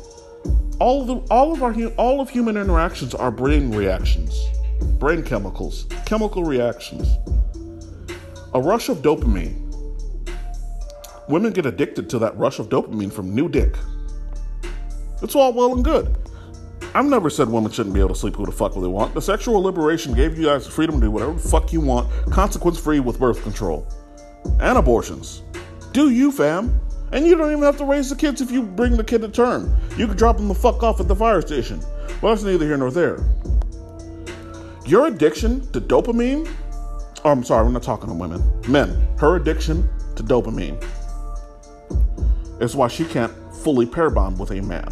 All 0.79 1.05
the 1.05 1.15
all 1.29 1.53
of 1.53 1.61
our 1.61 1.73
all 1.97 2.21
of 2.21 2.29
human 2.29 2.57
interactions 2.57 3.13
are 3.13 3.31
brain 3.31 3.71
reactions. 3.71 4.47
Brain 4.99 5.21
chemicals, 5.21 5.85
chemical 6.07 6.43
reactions. 6.43 7.17
A 8.55 8.59
rush 8.59 8.89
of 8.89 9.03
dopamine. 9.03 9.63
Women 11.29 11.53
get 11.53 11.67
addicted 11.67 12.09
to 12.09 12.19
that 12.19 12.35
rush 12.35 12.57
of 12.57 12.69
dopamine 12.69 13.13
from 13.13 13.35
new 13.35 13.47
dick. 13.47 13.75
It's 15.21 15.35
all 15.35 15.53
well 15.53 15.73
and 15.73 15.83
good. 15.83 16.17
I've 16.95 17.05
never 17.05 17.29
said 17.29 17.47
women 17.47 17.71
shouldn't 17.71 17.93
be 17.93 17.99
able 17.99 18.09
to 18.09 18.15
sleep 18.15 18.35
who 18.35 18.45
the 18.47 18.51
fuck 18.51 18.73
they 18.73 18.79
want. 18.79 19.13
The 19.13 19.21
sexual 19.21 19.61
liberation 19.61 20.15
gave 20.15 20.35
you 20.35 20.45
guys 20.45 20.65
the 20.65 20.71
freedom 20.71 20.95
to 20.95 21.05
do 21.05 21.11
whatever 21.11 21.33
the 21.33 21.47
fuck 21.47 21.71
you 21.71 21.79
want, 21.79 22.09
consequence 22.31 22.79
free 22.79 22.99
with 22.99 23.19
birth 23.19 23.43
control 23.43 23.87
and 24.59 24.79
abortions. 24.79 25.43
Do 25.91 26.09
you, 26.09 26.31
fam? 26.31 26.81
And 27.11 27.27
you 27.27 27.35
don't 27.35 27.51
even 27.51 27.63
have 27.63 27.77
to 27.77 27.85
raise 27.85 28.09
the 28.09 28.15
kids 28.15 28.41
if 28.41 28.49
you 28.49 28.63
bring 28.63 28.97
the 28.97 29.03
kid 29.03 29.21
to 29.21 29.29
term. 29.29 29.77
You 29.95 30.07
can 30.07 30.17
drop 30.17 30.37
them 30.37 30.47
the 30.47 30.55
fuck 30.55 30.81
off 30.81 30.99
at 30.99 31.07
the 31.07 31.15
fire 31.15 31.41
station. 31.41 31.81
Well, 32.21 32.33
that's 32.33 32.43
neither 32.43 32.65
here 32.65 32.77
nor 32.77 32.89
there. 32.89 33.23
Your 34.87 35.07
addiction 35.07 35.69
to 35.73 35.81
dopamine, 35.81 36.49
oh, 37.25 37.31
I'm 37.31 37.43
sorry, 37.43 37.65
we're 37.65 37.73
not 37.73 37.83
talking 37.83 38.07
to 38.07 38.13
women. 38.13 38.41
Men, 38.69 38.89
her 39.19 39.35
addiction 39.35 39.89
to 40.15 40.23
dopamine 40.23 40.81
is 42.61 42.73
why 42.73 42.87
she 42.87 43.03
can't 43.03 43.33
fully 43.53 43.85
pair 43.85 44.09
bond 44.09 44.39
with 44.39 44.51
a 44.51 44.61
man. 44.61 44.87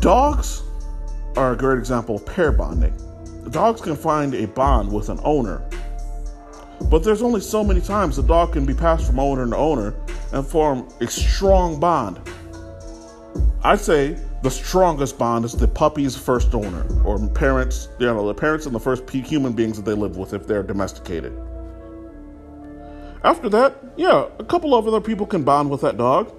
Dogs 0.00 0.62
are 1.38 1.52
a 1.52 1.56
great 1.56 1.78
example 1.78 2.16
of 2.16 2.26
pair 2.26 2.52
bonding. 2.52 2.92
Dogs 3.48 3.80
can 3.80 3.96
find 3.96 4.34
a 4.34 4.46
bond 4.48 4.92
with 4.92 5.08
an 5.08 5.20
owner, 5.24 5.66
but 6.90 7.02
there's 7.02 7.22
only 7.22 7.40
so 7.40 7.64
many 7.64 7.80
times 7.80 8.18
a 8.18 8.22
dog 8.22 8.52
can 8.52 8.66
be 8.66 8.74
passed 8.74 9.06
from 9.06 9.18
owner 9.18 9.48
to 9.48 9.56
owner 9.56 9.94
and 10.34 10.46
form 10.46 10.86
a 11.00 11.06
strong 11.06 11.80
bond. 11.80 12.20
I'd 13.62 13.80
say 13.80 14.18
the 14.42 14.50
strongest 14.50 15.18
bond 15.18 15.44
is 15.44 15.52
the 15.52 15.66
puppy's 15.66 16.16
first 16.16 16.54
owner, 16.54 16.86
or 17.04 17.18
parents, 17.28 17.88
you 17.98 18.06
know, 18.06 18.26
the 18.26 18.34
parents 18.34 18.66
and 18.66 18.74
the 18.74 18.80
first 18.80 19.08
human 19.10 19.52
beings 19.52 19.76
that 19.76 19.84
they 19.84 19.94
live 19.94 20.16
with 20.16 20.32
if 20.32 20.46
they're 20.46 20.62
domesticated. 20.62 21.36
After 23.24 23.48
that, 23.48 23.76
yeah, 23.96 24.28
a 24.38 24.44
couple 24.44 24.76
of 24.76 24.86
other 24.86 25.00
people 25.00 25.26
can 25.26 25.42
bond 25.42 25.70
with 25.70 25.80
that 25.80 25.96
dog, 25.96 26.32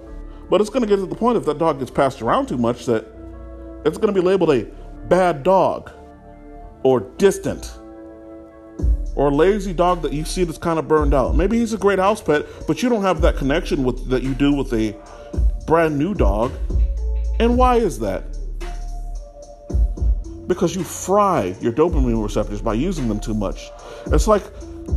but 0.48 0.60
it's 0.60 0.70
going 0.70 0.82
to 0.82 0.88
get 0.88 0.96
to 0.96 1.06
the 1.06 1.14
point 1.14 1.36
if 1.36 1.44
that 1.44 1.58
dog 1.58 1.78
gets 1.78 1.90
passed 1.90 2.22
around 2.22 2.46
too 2.46 2.56
much 2.56 2.86
that 2.86 3.06
it's 3.84 3.98
going 3.98 4.12
to 4.12 4.18
be 4.18 4.26
labeled 4.26 4.50
a 4.50 4.64
bad 5.08 5.42
dog, 5.42 5.92
or 6.82 7.00
distant, 7.00 7.76
or 9.14 9.30
lazy 9.30 9.74
dog 9.74 10.00
that 10.00 10.14
you 10.14 10.24
see 10.24 10.44
that's 10.44 10.56
kind 10.56 10.78
of 10.78 10.88
burned 10.88 11.12
out. 11.12 11.36
Maybe 11.36 11.58
he's 11.58 11.74
a 11.74 11.78
great 11.78 11.98
house 11.98 12.22
pet, 12.22 12.46
but 12.66 12.82
you 12.82 12.88
don't 12.88 13.02
have 13.02 13.20
that 13.20 13.36
connection 13.36 13.84
with 13.84 14.08
that 14.08 14.22
you 14.22 14.34
do 14.34 14.54
with 14.54 14.72
a 14.72 14.96
brand 15.66 15.98
new 15.98 16.14
dog. 16.14 16.52
And 17.40 17.56
why 17.56 17.76
is 17.76 17.98
that? 18.00 18.22
Because 20.46 20.76
you 20.76 20.84
fry 20.84 21.56
your 21.62 21.72
dopamine 21.72 22.22
receptors 22.22 22.60
by 22.60 22.74
using 22.74 23.08
them 23.08 23.18
too 23.18 23.32
much. 23.32 23.70
It's 24.08 24.26
like 24.26 24.42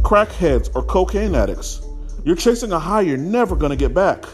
crackheads 0.03 0.69
or 0.75 0.83
cocaine 0.83 1.35
addicts. 1.35 1.81
You're 2.25 2.35
chasing 2.35 2.73
a 2.73 2.79
high 2.79 2.99
you're 2.99 3.15
never 3.15 3.55
going 3.55 3.69
to 3.69 3.77
get 3.77 3.93
back. 3.93 4.25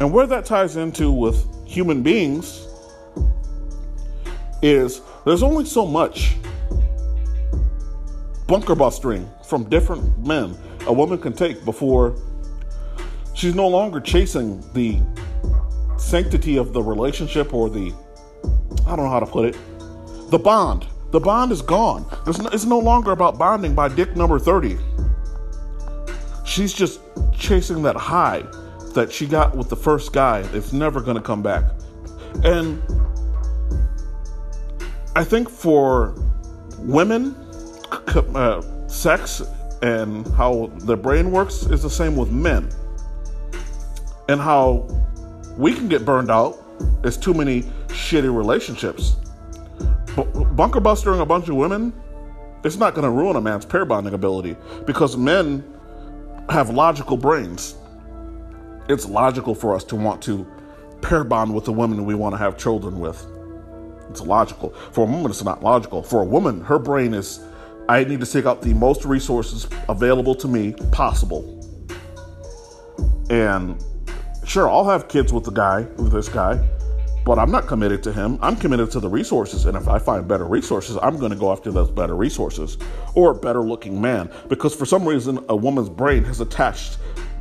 And 0.00 0.12
where 0.12 0.26
that 0.26 0.46
ties 0.46 0.76
into 0.76 1.12
with 1.12 1.46
human 1.64 2.02
beings 2.02 2.66
is 4.62 5.00
there's 5.24 5.44
only 5.44 5.64
so 5.64 5.86
much 5.86 6.34
bunker 8.48 8.74
bustering 8.74 9.30
from 9.44 9.68
different 9.68 10.26
men 10.26 10.58
a 10.88 10.92
woman 10.92 11.18
can 11.18 11.32
take 11.32 11.64
before 11.64 12.16
she's 13.34 13.54
no 13.54 13.68
longer 13.68 14.00
chasing 14.00 14.60
the 14.72 15.00
sanctity 15.98 16.56
of 16.56 16.72
the 16.72 16.82
relationship 16.82 17.54
or 17.54 17.70
the 17.70 17.92
I 18.86 18.96
don't 18.96 19.04
know 19.04 19.10
how 19.10 19.20
to 19.20 19.26
put 19.26 19.46
it 19.46 19.56
the 20.30 20.38
bond. 20.38 20.86
The 21.12 21.20
bond 21.20 21.52
is 21.52 21.62
gone. 21.62 22.04
No, 22.26 22.48
it's 22.48 22.64
no 22.64 22.78
longer 22.78 23.12
about 23.12 23.38
bonding 23.38 23.74
by 23.74 23.88
dick 23.88 24.16
number 24.16 24.38
30 24.38 24.76
she's 26.56 26.72
just 26.72 27.00
chasing 27.36 27.82
that 27.82 27.96
high 27.96 28.42
that 28.94 29.12
she 29.12 29.26
got 29.26 29.54
with 29.54 29.68
the 29.68 29.76
first 29.76 30.14
guy. 30.14 30.40
It's 30.54 30.72
never 30.72 31.02
going 31.02 31.16
to 31.16 31.22
come 31.22 31.42
back. 31.42 31.64
And 32.44 32.82
I 35.14 35.22
think 35.22 35.50
for 35.50 36.14
women 36.78 37.34
uh, 38.34 38.62
sex 38.88 39.42
and 39.82 40.26
how 40.28 40.72
their 40.78 40.96
brain 40.96 41.30
works 41.30 41.64
is 41.64 41.82
the 41.82 41.90
same 41.90 42.16
with 42.16 42.30
men. 42.30 42.70
And 44.28 44.40
how 44.40 44.88
we 45.56 45.74
can 45.74 45.88
get 45.88 46.04
burned 46.04 46.30
out 46.30 46.58
is 47.04 47.16
too 47.16 47.34
many 47.34 47.62
shitty 47.88 48.34
relationships. 48.34 49.16
Bunker 50.52 50.80
bustering 50.80 51.20
a 51.20 51.26
bunch 51.26 51.48
of 51.48 51.56
women, 51.56 51.92
it's 52.64 52.76
not 52.76 52.94
going 52.94 53.04
to 53.04 53.10
ruin 53.10 53.36
a 53.36 53.40
man's 53.40 53.64
pair 53.64 53.84
bonding 53.84 54.14
ability 54.14 54.56
because 54.86 55.16
men 55.16 55.64
have 56.48 56.70
logical 56.70 57.16
brains. 57.16 57.76
It's 58.88 59.06
logical 59.06 59.54
for 59.54 59.74
us 59.74 59.84
to 59.84 59.96
want 59.96 60.22
to 60.22 60.46
pair 61.02 61.24
bond 61.24 61.54
with 61.54 61.64
the 61.64 61.72
women 61.72 62.04
we 62.04 62.14
want 62.14 62.34
to 62.34 62.38
have 62.38 62.56
children 62.56 62.98
with. 62.98 63.24
It's 64.10 64.20
logical. 64.20 64.70
For 64.92 65.02
a 65.02 65.10
woman, 65.10 65.30
it's 65.30 65.44
not 65.44 65.62
logical. 65.62 66.02
For 66.02 66.22
a 66.22 66.24
woman, 66.24 66.60
her 66.62 66.78
brain 66.78 67.12
is 67.14 67.40
I 67.88 68.02
need 68.04 68.20
to 68.20 68.26
seek 68.26 68.46
out 68.46 68.62
the 68.62 68.74
most 68.74 69.04
resources 69.04 69.68
available 69.88 70.34
to 70.36 70.48
me 70.48 70.72
possible. 70.92 71.52
And 73.30 73.82
sure, 74.46 74.70
I'll 74.70 74.88
have 74.88 75.08
kids 75.08 75.32
with 75.32 75.44
the 75.44 75.50
guy, 75.50 75.82
with 75.96 76.12
this 76.12 76.28
guy, 76.28 76.66
but 77.24 77.38
I'm 77.38 77.50
not 77.50 77.66
committed 77.66 78.02
to 78.04 78.12
him. 78.12 78.38
I'm 78.40 78.56
committed 78.56 78.90
to 78.92 79.00
the 79.00 79.08
resources. 79.08 79.66
And 79.66 79.76
if 79.76 79.88
I 79.88 79.98
find 79.98 80.28
better 80.28 80.44
resources, 80.44 80.96
I'm 81.02 81.18
going 81.18 81.32
to 81.32 81.36
go 81.36 81.50
after 81.50 81.72
those 81.72 81.90
better 81.90 82.14
resources 82.14 82.78
or 83.14 83.32
a 83.32 83.34
better 83.34 83.62
looking 83.62 84.00
man. 84.00 84.30
Because 84.48 84.74
for 84.74 84.86
some 84.86 85.06
reason, 85.06 85.44
a 85.48 85.56
woman's 85.56 85.88
brain 85.88 86.22
has 86.24 86.40
attached 86.40 86.98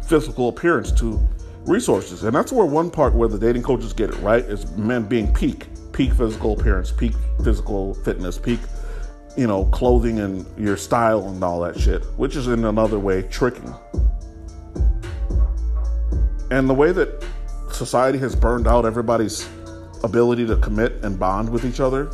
physical 0.07 0.49
appearance 0.49 0.91
to 0.93 1.19
resources. 1.65 2.23
And 2.23 2.35
that's 2.35 2.51
where 2.51 2.65
one 2.65 2.89
part 2.89 3.13
where 3.13 3.29
the 3.29 3.37
dating 3.37 3.63
coaches 3.63 3.93
get 3.93 4.09
it 4.09 4.17
right 4.17 4.43
is 4.43 4.69
men 4.75 5.03
being 5.03 5.31
peak, 5.31 5.67
peak 5.93 6.13
physical 6.13 6.59
appearance, 6.59 6.91
peak 6.91 7.13
physical 7.43 7.93
fitness, 7.93 8.39
peak, 8.39 8.59
you 9.37 9.45
know, 9.45 9.65
clothing 9.65 10.19
and 10.19 10.45
your 10.57 10.77
style 10.77 11.27
and 11.27 11.43
all 11.43 11.59
that 11.61 11.79
shit, 11.79 12.03
which 12.17 12.35
is 12.35 12.47
in 12.47 12.65
another 12.65 12.97
way 12.97 13.21
tricking. 13.21 13.73
And 16.55 16.69
the 16.69 16.73
way 16.73 16.93
that 16.93 17.21
society 17.73 18.17
has 18.19 18.33
burned 18.33 18.65
out 18.65 18.85
everybody's 18.85 19.45
ability 20.05 20.47
to 20.47 20.55
commit 20.55 20.93
and 21.03 21.19
bond 21.19 21.49
with 21.49 21.65
each 21.65 21.81
other, 21.81 22.09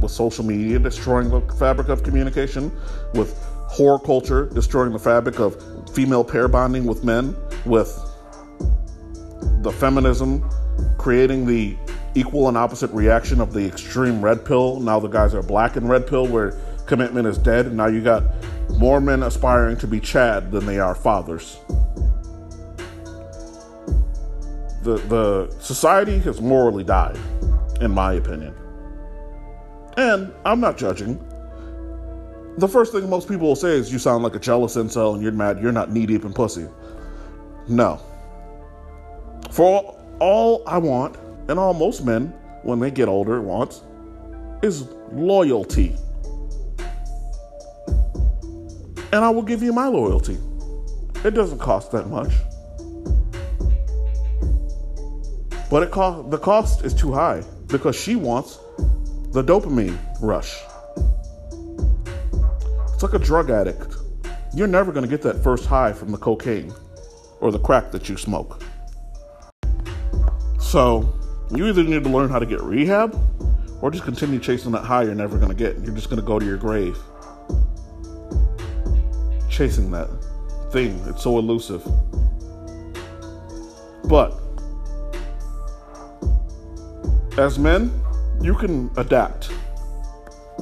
with 0.00 0.10
social 0.10 0.46
media 0.46 0.78
destroying 0.78 1.28
the 1.28 1.42
fabric 1.56 1.90
of 1.90 2.02
communication, 2.02 2.72
with 3.12 3.36
horror 3.68 3.98
culture 3.98 4.46
destroying 4.46 4.94
the 4.94 4.98
fabric 4.98 5.40
of 5.40 5.62
female 5.90 6.24
pair 6.24 6.48
bonding 6.48 6.86
with 6.86 7.04
men, 7.04 7.36
with 7.66 7.94
the 9.60 9.70
feminism 9.72 10.48
creating 10.96 11.44
the 11.44 11.76
equal 12.14 12.48
and 12.48 12.56
opposite 12.56 12.90
reaction 12.92 13.42
of 13.42 13.52
the 13.52 13.66
extreme 13.66 14.22
red 14.22 14.42
pill. 14.42 14.80
Now 14.80 15.00
the 15.00 15.08
guys 15.08 15.34
are 15.34 15.42
black 15.42 15.76
and 15.76 15.86
red 15.86 16.06
pill, 16.06 16.26
where 16.26 16.52
commitment 16.86 17.26
is 17.26 17.36
dead. 17.36 17.66
And 17.66 17.76
now 17.76 17.88
you 17.88 18.00
got 18.00 18.24
more 18.78 19.02
men 19.02 19.22
aspiring 19.22 19.76
to 19.78 19.86
be 19.86 20.00
Chad 20.00 20.50
than 20.50 20.64
they 20.64 20.78
are 20.78 20.94
fathers. 20.94 21.58
The, 24.86 24.98
the 25.08 25.56
society 25.58 26.16
has 26.20 26.40
morally 26.40 26.84
died, 26.84 27.18
in 27.80 27.90
my 27.90 28.12
opinion. 28.12 28.54
And 29.96 30.32
I'm 30.44 30.60
not 30.60 30.78
judging. 30.78 31.18
The 32.58 32.68
first 32.68 32.92
thing 32.92 33.10
most 33.10 33.26
people 33.26 33.48
will 33.48 33.56
say 33.56 33.70
is, 33.70 33.92
You 33.92 33.98
sound 33.98 34.22
like 34.22 34.36
a 34.36 34.38
jealous 34.38 34.76
incel 34.76 35.14
and 35.14 35.22
you're 35.24 35.32
mad 35.32 35.60
you're 35.60 35.72
not 35.72 35.90
knee 35.90 36.06
deep 36.06 36.24
in 36.24 36.32
pussy. 36.32 36.68
No. 37.66 38.00
For 39.50 39.96
all 40.20 40.62
I 40.68 40.78
want, 40.78 41.16
and 41.48 41.58
all 41.58 41.74
most 41.74 42.04
men, 42.04 42.32
when 42.62 42.78
they 42.78 42.92
get 42.92 43.08
older, 43.08 43.42
want, 43.42 43.82
is 44.62 44.82
loyalty. 45.10 45.96
And 49.12 49.24
I 49.24 49.30
will 49.30 49.42
give 49.42 49.64
you 49.64 49.72
my 49.72 49.88
loyalty. 49.88 50.38
It 51.24 51.32
doesn't 51.32 51.58
cost 51.58 51.90
that 51.90 52.08
much. 52.08 52.30
But 55.70 55.82
it 55.82 55.90
cost, 55.90 56.30
the 56.30 56.38
cost 56.38 56.84
is 56.84 56.94
too 56.94 57.12
high 57.12 57.42
because 57.66 57.96
she 57.96 58.16
wants 58.16 58.58
the 59.32 59.42
dopamine 59.42 59.98
rush. 60.20 60.56
It's 62.94 63.02
like 63.02 63.14
a 63.14 63.18
drug 63.18 63.50
addict. 63.50 63.96
You're 64.54 64.68
never 64.68 64.92
going 64.92 65.04
to 65.04 65.10
get 65.10 65.22
that 65.22 65.42
first 65.42 65.66
high 65.66 65.92
from 65.92 66.12
the 66.12 66.18
cocaine 66.18 66.72
or 67.40 67.50
the 67.50 67.58
crack 67.58 67.90
that 67.92 68.08
you 68.08 68.16
smoke. 68.16 68.62
So, 70.60 71.12
you 71.54 71.66
either 71.66 71.84
need 71.84 72.04
to 72.04 72.10
learn 72.10 72.30
how 72.30 72.38
to 72.38 72.46
get 72.46 72.60
rehab 72.62 73.18
or 73.82 73.90
just 73.90 74.04
continue 74.04 74.38
chasing 74.38 74.72
that 74.72 74.84
high 74.84 75.02
you're 75.02 75.14
never 75.14 75.36
going 75.36 75.50
to 75.50 75.54
get. 75.54 75.78
You're 75.84 75.94
just 75.94 76.08
going 76.08 76.20
to 76.20 76.26
go 76.26 76.38
to 76.38 76.44
your 76.44 76.56
grave 76.56 76.96
chasing 79.56 79.90
that 79.90 80.08
thing. 80.70 81.02
It's 81.06 81.22
so 81.22 81.38
elusive. 81.38 81.82
But 84.04 84.38
as 87.38 87.58
men, 87.58 87.92
you 88.40 88.54
can 88.54 88.90
adapt. 88.96 89.50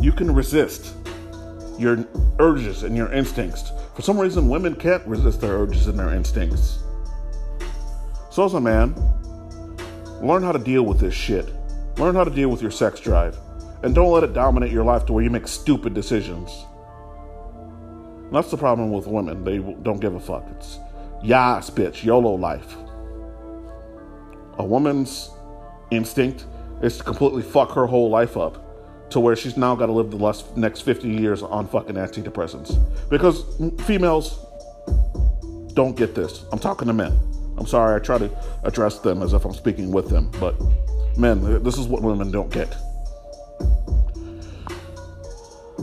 You 0.00 0.12
can 0.12 0.34
resist 0.34 0.94
your 1.78 2.04
urges 2.38 2.82
and 2.82 2.96
your 2.96 3.12
instincts. 3.12 3.70
For 3.94 4.02
some 4.02 4.18
reason, 4.18 4.48
women 4.48 4.74
can't 4.74 5.04
resist 5.06 5.40
their 5.40 5.52
urges 5.52 5.87
and 5.87 5.98
their 5.98 6.12
instincts. 6.12 6.80
So, 8.30 8.44
as 8.44 8.54
a 8.54 8.60
man, 8.60 8.94
learn 10.20 10.42
how 10.42 10.52
to 10.52 10.58
deal 10.58 10.82
with 10.82 10.98
this 10.98 11.14
shit. 11.14 11.48
Learn 11.96 12.16
how 12.16 12.24
to 12.24 12.30
deal 12.30 12.48
with 12.48 12.60
your 12.60 12.72
sex 12.72 12.98
drive. 12.98 13.38
And 13.84 13.94
don't 13.94 14.10
let 14.10 14.24
it 14.24 14.32
dominate 14.32 14.72
your 14.72 14.84
life 14.84 15.06
to 15.06 15.12
where 15.12 15.22
you 15.22 15.30
make 15.30 15.46
stupid 15.46 15.94
decisions. 15.94 16.50
That's 18.32 18.50
the 18.50 18.56
problem 18.56 18.90
with 18.90 19.06
women. 19.06 19.44
They 19.44 19.58
don't 19.58 20.00
give 20.00 20.14
a 20.14 20.20
fuck. 20.20 20.44
It's 20.56 20.78
yas, 21.22 21.70
bitch, 21.70 22.02
YOLO 22.02 22.34
life. 22.34 22.74
A 24.58 24.64
woman's 24.64 25.30
instinct 25.90 26.46
is 26.85 26.99
to 26.99 27.05
completely 27.05 27.42
fuck 27.42 27.73
her 27.73 27.87
whole 27.87 28.11
life 28.11 28.37
up 28.37 28.61
to 29.11 29.20
where 29.20 29.35
she's 29.35 29.57
now 29.57 29.75
got 29.75 29.87
to 29.87 29.92
live 29.92 30.11
the 30.11 30.16
last, 30.16 30.57
next 30.57 30.83
50 30.83 31.09
years 31.09 31.42
on 31.42 31.66
fucking 31.68 31.94
antidepressants. 31.94 32.79
Because 33.09 33.44
females 33.87 34.44
don't 35.75 35.97
get 35.97 36.14
this. 36.14 36.44
I'm 36.53 36.59
talking 36.59 36.87
to 36.88 36.92
men. 36.92 37.18
I'm 37.57 37.66
sorry, 37.66 37.94
I 37.94 37.99
try 38.01 38.18
to 38.18 38.31
address 38.64 38.99
them 38.99 39.23
as 39.23 39.33
if 39.33 39.44
I'm 39.44 39.55
speaking 39.55 39.92
with 39.92 40.09
them, 40.09 40.31
but 40.40 40.57
men, 41.16 41.62
this 41.62 41.79
is 41.79 41.87
what 41.87 42.03
women 42.03 42.31
don't 42.31 42.51
get. 42.51 42.75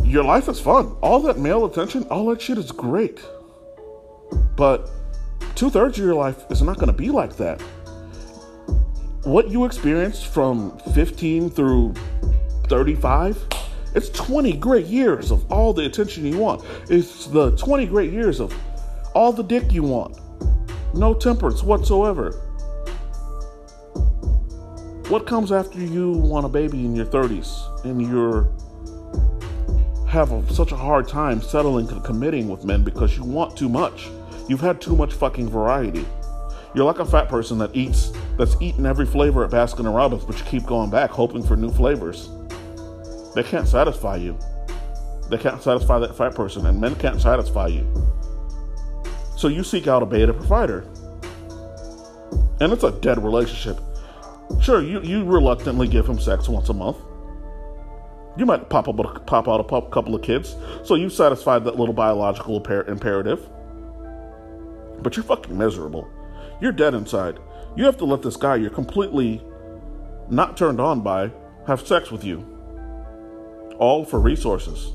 Your 0.04 0.24
life 0.24 0.50
is 0.50 0.60
fun. 0.60 0.96
All 1.02 1.22
that 1.22 1.40
male 1.40 1.66
attention, 1.66 2.04
all 2.10 2.26
that 2.28 2.42
shit 2.42 2.58
is 2.58 2.72
great. 2.72 3.22
But 4.58 4.90
two 5.56 5.70
thirds 5.70 5.98
of 5.98 6.06
your 6.06 6.16
life 6.16 6.44
is 6.52 6.62
not 6.62 6.76
going 6.76 6.88
to 6.88 6.94
be 6.94 7.10
like 7.10 7.38
that. 7.38 7.62
What 9.24 9.52
you 9.52 9.66
experienced 9.66 10.26
from 10.26 10.80
15 10.96 11.52
through 11.52 11.94
35, 12.70 13.38
it's 13.94 14.10
20 14.10 14.54
great 14.54 14.88
years 14.88 15.30
of 15.30 15.50
all 15.52 15.74
the 15.74 15.86
attention 15.86 16.26
you 16.26 16.40
want. 16.40 16.66
It's 16.90 17.28
the 17.28 17.56
20 17.56 17.86
great 17.86 18.12
years 18.12 18.40
of 18.40 18.52
all 19.14 19.32
the 19.32 19.44
dick 19.44 19.72
you 19.72 19.84
want. 19.84 20.18
No 20.96 21.14
temperance 21.14 21.62
whatsoever. 21.62 22.32
What 25.10 25.28
comes 25.28 25.52
after 25.52 25.78
you 25.78 26.14
want 26.14 26.48
a 26.48 26.50
baby 26.50 26.84
in 26.84 26.96
your 26.96 27.06
30s 27.06 27.86
and 27.86 28.02
you're 28.02 28.52
have 30.08 30.32
a, 30.32 30.52
such 30.52 30.72
a 30.72 30.76
hard 30.76 31.08
time 31.08 31.44
settling 31.44 31.88
to 31.90 32.00
committing 32.00 32.50
with 32.50 32.66
men 32.66 32.84
because 32.84 33.16
you 33.16 33.24
want 33.24 33.56
too 33.56 33.70
much. 33.70 34.10
You've 34.50 34.62
had 34.62 34.82
too 34.82 34.96
much 34.96 35.14
fucking 35.14 35.48
variety. 35.48 36.08
You're 36.74 36.86
like 36.86 37.00
a 37.00 37.06
fat 37.06 37.30
person 37.30 37.60
that 37.60 37.76
eats 37.76 38.12
that's 38.38 38.56
eaten 38.62 38.86
every 38.86 39.06
flavor 39.06 39.44
at 39.44 39.52
Baskin 39.52 39.80
and 39.80 39.96
Robbins, 39.96 40.26
but 40.26 40.38
you 40.38 40.46
keep 40.46 40.66
going 40.66 40.90
back 40.90 41.10
hoping 41.10 41.44
for 41.44 41.56
new 41.56 41.72
flavors. 41.72 42.30
They 43.36 43.44
can't 43.44 43.68
satisfy 43.68 44.18
you. 44.18 44.38
They 45.30 45.38
can't 45.38 45.62
satisfy 45.62 46.00
that 46.00 46.18
fat 46.18 46.36
person, 46.36 46.66
and 46.66 46.80
men 46.80 46.96
can't 46.96 47.22
satisfy 47.22 47.68
you. 47.68 47.88
So 49.38 49.48
you 49.48 49.64
seek 49.64 49.88
out 49.88 50.04
a 50.04 50.06
beta 50.06 50.34
provider. 50.34 50.82
And 52.60 52.72
it's 52.72 52.84
a 52.84 52.92
dead 52.92 53.24
relationship. 53.24 53.80
Sure, 54.60 54.82
you, 54.82 55.02
you 55.02 55.24
reluctantly 55.24 55.88
give 55.88 56.08
him 56.08 56.20
sex 56.20 56.50
once 56.50 56.70
a 56.70 56.74
month. 56.74 56.98
You 58.38 58.46
might 58.46 58.70
pop 58.70 58.88
up 58.88 59.26
pop 59.26 59.48
out 59.48 59.60
a 59.60 59.90
couple 59.90 60.16
of 60.16 60.22
kids, 60.22 60.56
so 60.84 60.96
you 60.96 61.10
satisfied 61.10 61.64
that 61.66 61.78
little 61.78 61.94
biological 61.94 62.58
imperative. 62.66 63.50
But 65.02 65.16
you're 65.16 65.24
fucking 65.24 65.58
miserable. 65.58 66.08
You're 66.62 66.72
dead 66.72 66.94
inside. 66.94 67.40
You 67.76 67.86
have 67.86 67.98
to 67.98 68.06
let 68.06 68.22
this 68.22 68.36
guy 68.36 68.56
you're 68.56 68.70
completely 68.70 69.42
not 70.30 70.58
turned 70.58 70.82
on 70.82 71.02
by 71.02 71.32
have 71.68 71.86
sex 71.86 72.12
with 72.12 72.24
you. 72.24 72.46
All 73.78 74.04
for 74.04 74.20
resources. 74.20 74.92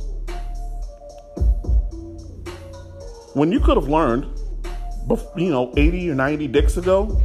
When 3.35 3.53
you 3.53 3.61
could 3.61 3.77
have 3.77 3.89
learned, 3.89 4.25
you 5.37 5.51
know, 5.51 5.73
80 5.77 6.11
or 6.11 6.15
90 6.15 6.49
dicks 6.49 6.77
ago 6.77 7.21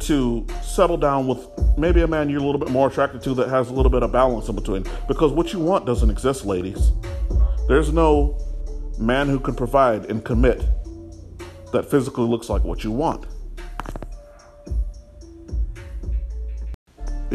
to 0.00 0.46
settle 0.62 0.96
down 0.96 1.26
with 1.26 1.46
maybe 1.78 2.02
a 2.02 2.06
man 2.06 2.28
you're 2.28 2.40
a 2.40 2.44
little 2.44 2.60
bit 2.60 2.70
more 2.70 2.88
attracted 2.88 3.22
to 3.22 3.34
that 3.34 3.48
has 3.48 3.70
a 3.70 3.72
little 3.72 3.90
bit 3.90 4.02
of 4.02 4.12
balance 4.12 4.48
in 4.48 4.54
between. 4.54 4.84
Because 5.08 5.32
what 5.32 5.52
you 5.52 5.58
want 5.58 5.86
doesn't 5.86 6.10
exist, 6.10 6.44
ladies. 6.44 6.92
There's 7.68 7.92
no 7.92 8.38
man 8.98 9.28
who 9.28 9.40
can 9.40 9.54
provide 9.54 10.10
and 10.10 10.24
commit 10.24 10.62
that 11.72 11.90
physically 11.90 12.26
looks 12.26 12.48
like 12.48 12.62
what 12.64 12.84
you 12.84 12.90
want. 12.90 13.26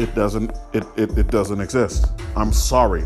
It 0.00 0.14
doesn't 0.14 0.50
it, 0.72 0.84
it, 0.96 1.18
it 1.18 1.28
doesn't 1.28 1.60
exist. 1.60 2.06
I'm 2.34 2.54
sorry. 2.54 3.04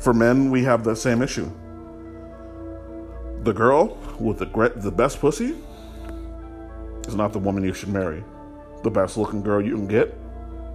For 0.00 0.12
men, 0.12 0.50
we 0.50 0.64
have 0.64 0.82
the 0.82 0.96
same 0.96 1.22
issue. 1.22 1.48
The 3.44 3.52
girl 3.52 3.96
with 4.18 4.38
the 4.38 4.72
the 4.74 4.90
best 4.90 5.20
pussy 5.20 5.54
is 7.06 7.14
not 7.14 7.32
the 7.32 7.38
woman 7.38 7.62
you 7.62 7.72
should 7.72 7.90
marry 7.90 8.24
the 8.82 8.90
best 8.90 9.16
looking 9.16 9.42
girl 9.42 9.64
you 9.64 9.74
can 9.74 9.86
get. 9.86 10.14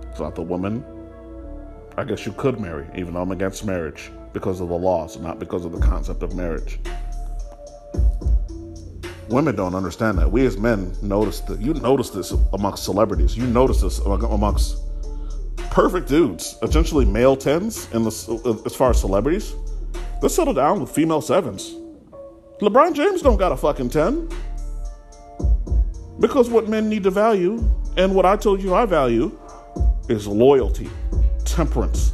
It's 0.09 0.19
not 0.19 0.35
the 0.35 0.41
woman 0.41 0.85
I 1.97 2.03
guess 2.03 2.25
you 2.25 2.31
could 2.31 2.59
marry, 2.59 2.87
even 2.95 3.13
though 3.13 3.21
I'm 3.21 3.31
against 3.31 3.65
marriage 3.65 4.09
because 4.31 4.61
of 4.61 4.69
the 4.69 4.77
laws, 4.77 5.17
not 5.19 5.37
because 5.37 5.63
of 5.63 5.71
the 5.71 5.79
concept 5.79 6.23
of 6.23 6.33
marriage. 6.33 6.79
Women 9.29 9.55
don't 9.55 9.75
understand 9.75 10.17
that. 10.17 10.31
We 10.31 10.45
as 10.45 10.57
men 10.57 10.95
notice 11.01 11.41
that. 11.41 11.61
You 11.61 11.73
notice 11.75 12.09
this 12.09 12.31
amongst 12.53 12.83
celebrities. 12.83 13.37
You 13.37 13.45
notice 13.45 13.81
this 13.81 13.99
amongst 13.99 14.77
perfect 15.73 16.07
dudes, 16.07 16.55
essentially 16.61 17.03
male 17.03 17.35
tens, 17.35 17.91
in 17.93 18.03
the, 18.03 18.61
as 18.63 18.75
far 18.75 18.91
as 18.91 19.01
celebrities. 19.01 19.55
They 20.21 20.27
settle 20.27 20.53
down 20.53 20.79
with 20.79 20.91
female 20.91 21.19
sevens. 21.19 21.75
LeBron 22.61 22.93
James 22.93 23.23
don't 23.23 23.37
got 23.37 23.51
a 23.51 23.57
fucking 23.57 23.89
ten. 23.89 24.29
Because 26.19 26.47
what 26.47 26.69
men 26.69 26.89
need 26.89 27.01
to 27.03 27.09
value 27.09 27.67
and 27.97 28.13
what 28.13 28.23
I 28.23 28.37
told 28.37 28.61
you 28.61 28.75
I 28.75 28.85
value 28.85 29.35
is 30.09 30.27
loyalty, 30.27 30.91
temperance, 31.43 32.13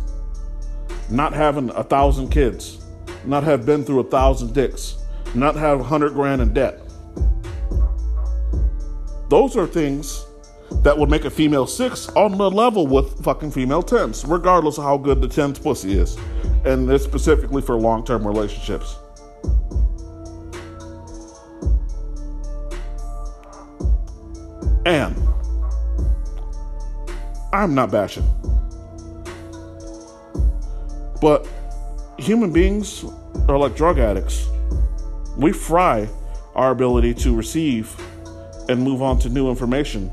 not 1.09 1.33
having 1.33 1.69
a 1.71 1.83
thousand 1.83 2.29
kids, 2.29 2.85
not 3.25 3.43
have 3.43 3.65
been 3.65 3.83
through 3.83 3.99
a 3.99 4.09
thousand 4.09 4.53
dicks, 4.53 4.99
not 5.35 5.55
have 5.55 5.81
a 5.81 5.83
hundred 5.83 6.13
grand 6.13 6.41
in 6.41 6.53
debt. 6.53 6.79
Those 9.27 9.57
are 9.57 9.67
things 9.67 10.25
that 10.83 10.97
would 10.97 11.09
make 11.09 11.25
a 11.25 11.29
female 11.29 11.67
six 11.67 12.07
on 12.09 12.37
the 12.37 12.49
level 12.49 12.87
with 12.87 13.23
fucking 13.23 13.51
female 13.51 13.83
tens, 13.83 14.23
regardless 14.25 14.77
of 14.77 14.83
how 14.83 14.97
good 14.97 15.21
the 15.21 15.27
tens 15.27 15.59
pussy 15.59 15.93
is. 15.93 16.17
And 16.65 16.89
it's 16.89 17.03
specifically 17.03 17.61
for 17.61 17.75
long 17.75 18.05
term 18.05 18.25
relationships. 18.25 18.95
And 24.85 25.15
I'm 27.51 27.75
not 27.75 27.91
bashing. 27.91 28.27
But 31.21 31.47
human 32.17 32.51
beings 32.51 33.03
are 33.47 33.57
like 33.57 33.75
drug 33.75 33.99
addicts. 33.99 34.47
We 35.37 35.51
fry 35.51 36.07
our 36.55 36.71
ability 36.71 37.13
to 37.15 37.35
receive 37.35 37.93
and 38.69 38.81
move 38.81 39.01
on 39.01 39.19
to 39.19 39.29
new 39.29 39.49
information 39.49 40.11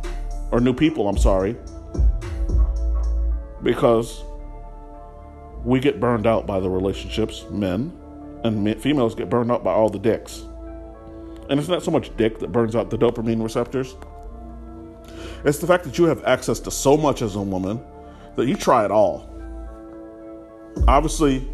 or 0.50 0.60
new 0.60 0.74
people, 0.74 1.08
I'm 1.08 1.18
sorry, 1.18 1.56
because 3.62 4.22
we 5.64 5.80
get 5.80 5.98
burned 6.00 6.26
out 6.26 6.46
by 6.46 6.60
the 6.60 6.70
relationships, 6.70 7.44
men, 7.50 7.92
and 8.44 8.80
females 8.80 9.14
get 9.14 9.28
burned 9.28 9.50
out 9.50 9.64
by 9.64 9.72
all 9.72 9.88
the 9.88 9.98
dicks. 9.98 10.44
And 11.48 11.58
it's 11.58 11.68
not 11.68 11.82
so 11.82 11.90
much 11.90 12.16
dick 12.16 12.38
that 12.40 12.52
burns 12.52 12.74
out 12.76 12.90
the 12.90 12.98
dopamine 12.98 13.42
receptors. 13.42 13.94
It's 15.44 15.58
the 15.58 15.66
fact 15.66 15.84
that 15.84 15.98
you 15.98 16.04
have 16.04 16.24
access 16.24 16.60
to 16.60 16.70
so 16.70 16.96
much 16.96 17.22
as 17.22 17.36
a 17.36 17.42
woman 17.42 17.80
that 18.36 18.46
you 18.46 18.56
try 18.56 18.84
it 18.84 18.90
all. 18.90 19.32
Obviously, 20.88 21.48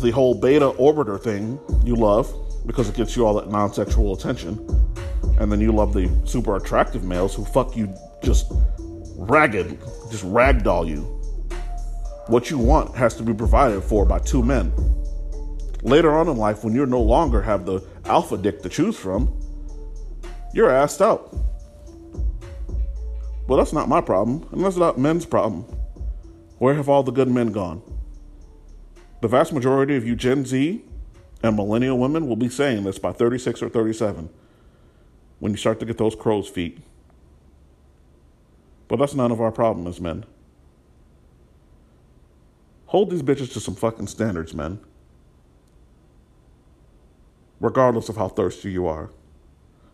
the 0.00 0.10
whole 0.10 0.34
beta 0.34 0.70
orbiter 0.72 1.20
thing 1.22 1.60
you 1.84 1.94
love 1.94 2.32
because 2.66 2.88
it 2.88 2.96
gets 2.96 3.16
you 3.16 3.24
all 3.24 3.34
that 3.34 3.48
non 3.48 3.72
sexual 3.72 4.14
attention. 4.14 4.58
And 5.42 5.50
then 5.50 5.60
you 5.60 5.72
love 5.72 5.92
the 5.92 6.08
super 6.24 6.54
attractive 6.54 7.02
males 7.02 7.34
who 7.34 7.44
fuck 7.44 7.76
you 7.76 7.92
just 8.22 8.46
ragged, 9.16 9.76
just 10.08 10.24
ragdoll 10.24 10.88
you. 10.88 11.00
What 12.28 12.48
you 12.48 12.58
want 12.58 12.94
has 12.94 13.16
to 13.16 13.24
be 13.24 13.34
provided 13.34 13.82
for 13.82 14.06
by 14.06 14.20
two 14.20 14.44
men. 14.44 14.72
Later 15.82 16.16
on 16.16 16.28
in 16.28 16.36
life, 16.36 16.62
when 16.62 16.76
you 16.76 16.86
no 16.86 17.02
longer 17.02 17.42
have 17.42 17.66
the 17.66 17.84
alpha 18.04 18.38
dick 18.38 18.62
to 18.62 18.68
choose 18.68 18.96
from, 18.96 19.36
you're 20.54 20.68
assed 20.68 21.00
out. 21.00 21.34
Well, 23.48 23.58
that's 23.58 23.72
not 23.72 23.88
my 23.88 24.00
problem, 24.00 24.48
and 24.52 24.64
that's 24.64 24.76
not 24.76 24.96
men's 24.96 25.26
problem. 25.26 25.62
Where 26.58 26.74
have 26.74 26.88
all 26.88 27.02
the 27.02 27.10
good 27.10 27.28
men 27.28 27.48
gone? 27.48 27.82
The 29.22 29.28
vast 29.28 29.52
majority 29.52 29.96
of 29.96 30.06
you 30.06 30.14
Gen 30.14 30.44
Z 30.44 30.84
and 31.42 31.56
millennial 31.56 31.98
women 31.98 32.28
will 32.28 32.36
be 32.36 32.48
saying 32.48 32.84
this 32.84 33.00
by 33.00 33.10
36 33.10 33.60
or 33.60 33.68
37 33.68 34.30
when 35.42 35.50
you 35.50 35.58
start 35.58 35.80
to 35.80 35.84
get 35.84 35.98
those 35.98 36.14
crow's 36.14 36.48
feet. 36.48 36.78
But 38.86 39.00
that's 39.00 39.12
none 39.12 39.32
of 39.32 39.40
our 39.40 39.50
problem 39.50 39.88
as 39.88 40.00
men. 40.00 40.24
Hold 42.86 43.10
these 43.10 43.24
bitches 43.24 43.52
to 43.54 43.58
some 43.58 43.74
fucking 43.74 44.06
standards, 44.06 44.54
men. 44.54 44.78
Regardless 47.58 48.08
of 48.08 48.16
how 48.16 48.28
thirsty 48.28 48.70
you 48.70 48.86
are. 48.86 49.10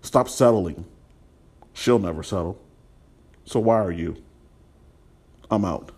Stop 0.02 0.28
settling. 0.28 0.84
She'll 1.72 1.98
never 1.98 2.22
settle. 2.22 2.60
So 3.46 3.58
why 3.58 3.76
are 3.76 3.90
you? 3.90 4.22
I'm 5.50 5.64
out. 5.64 5.92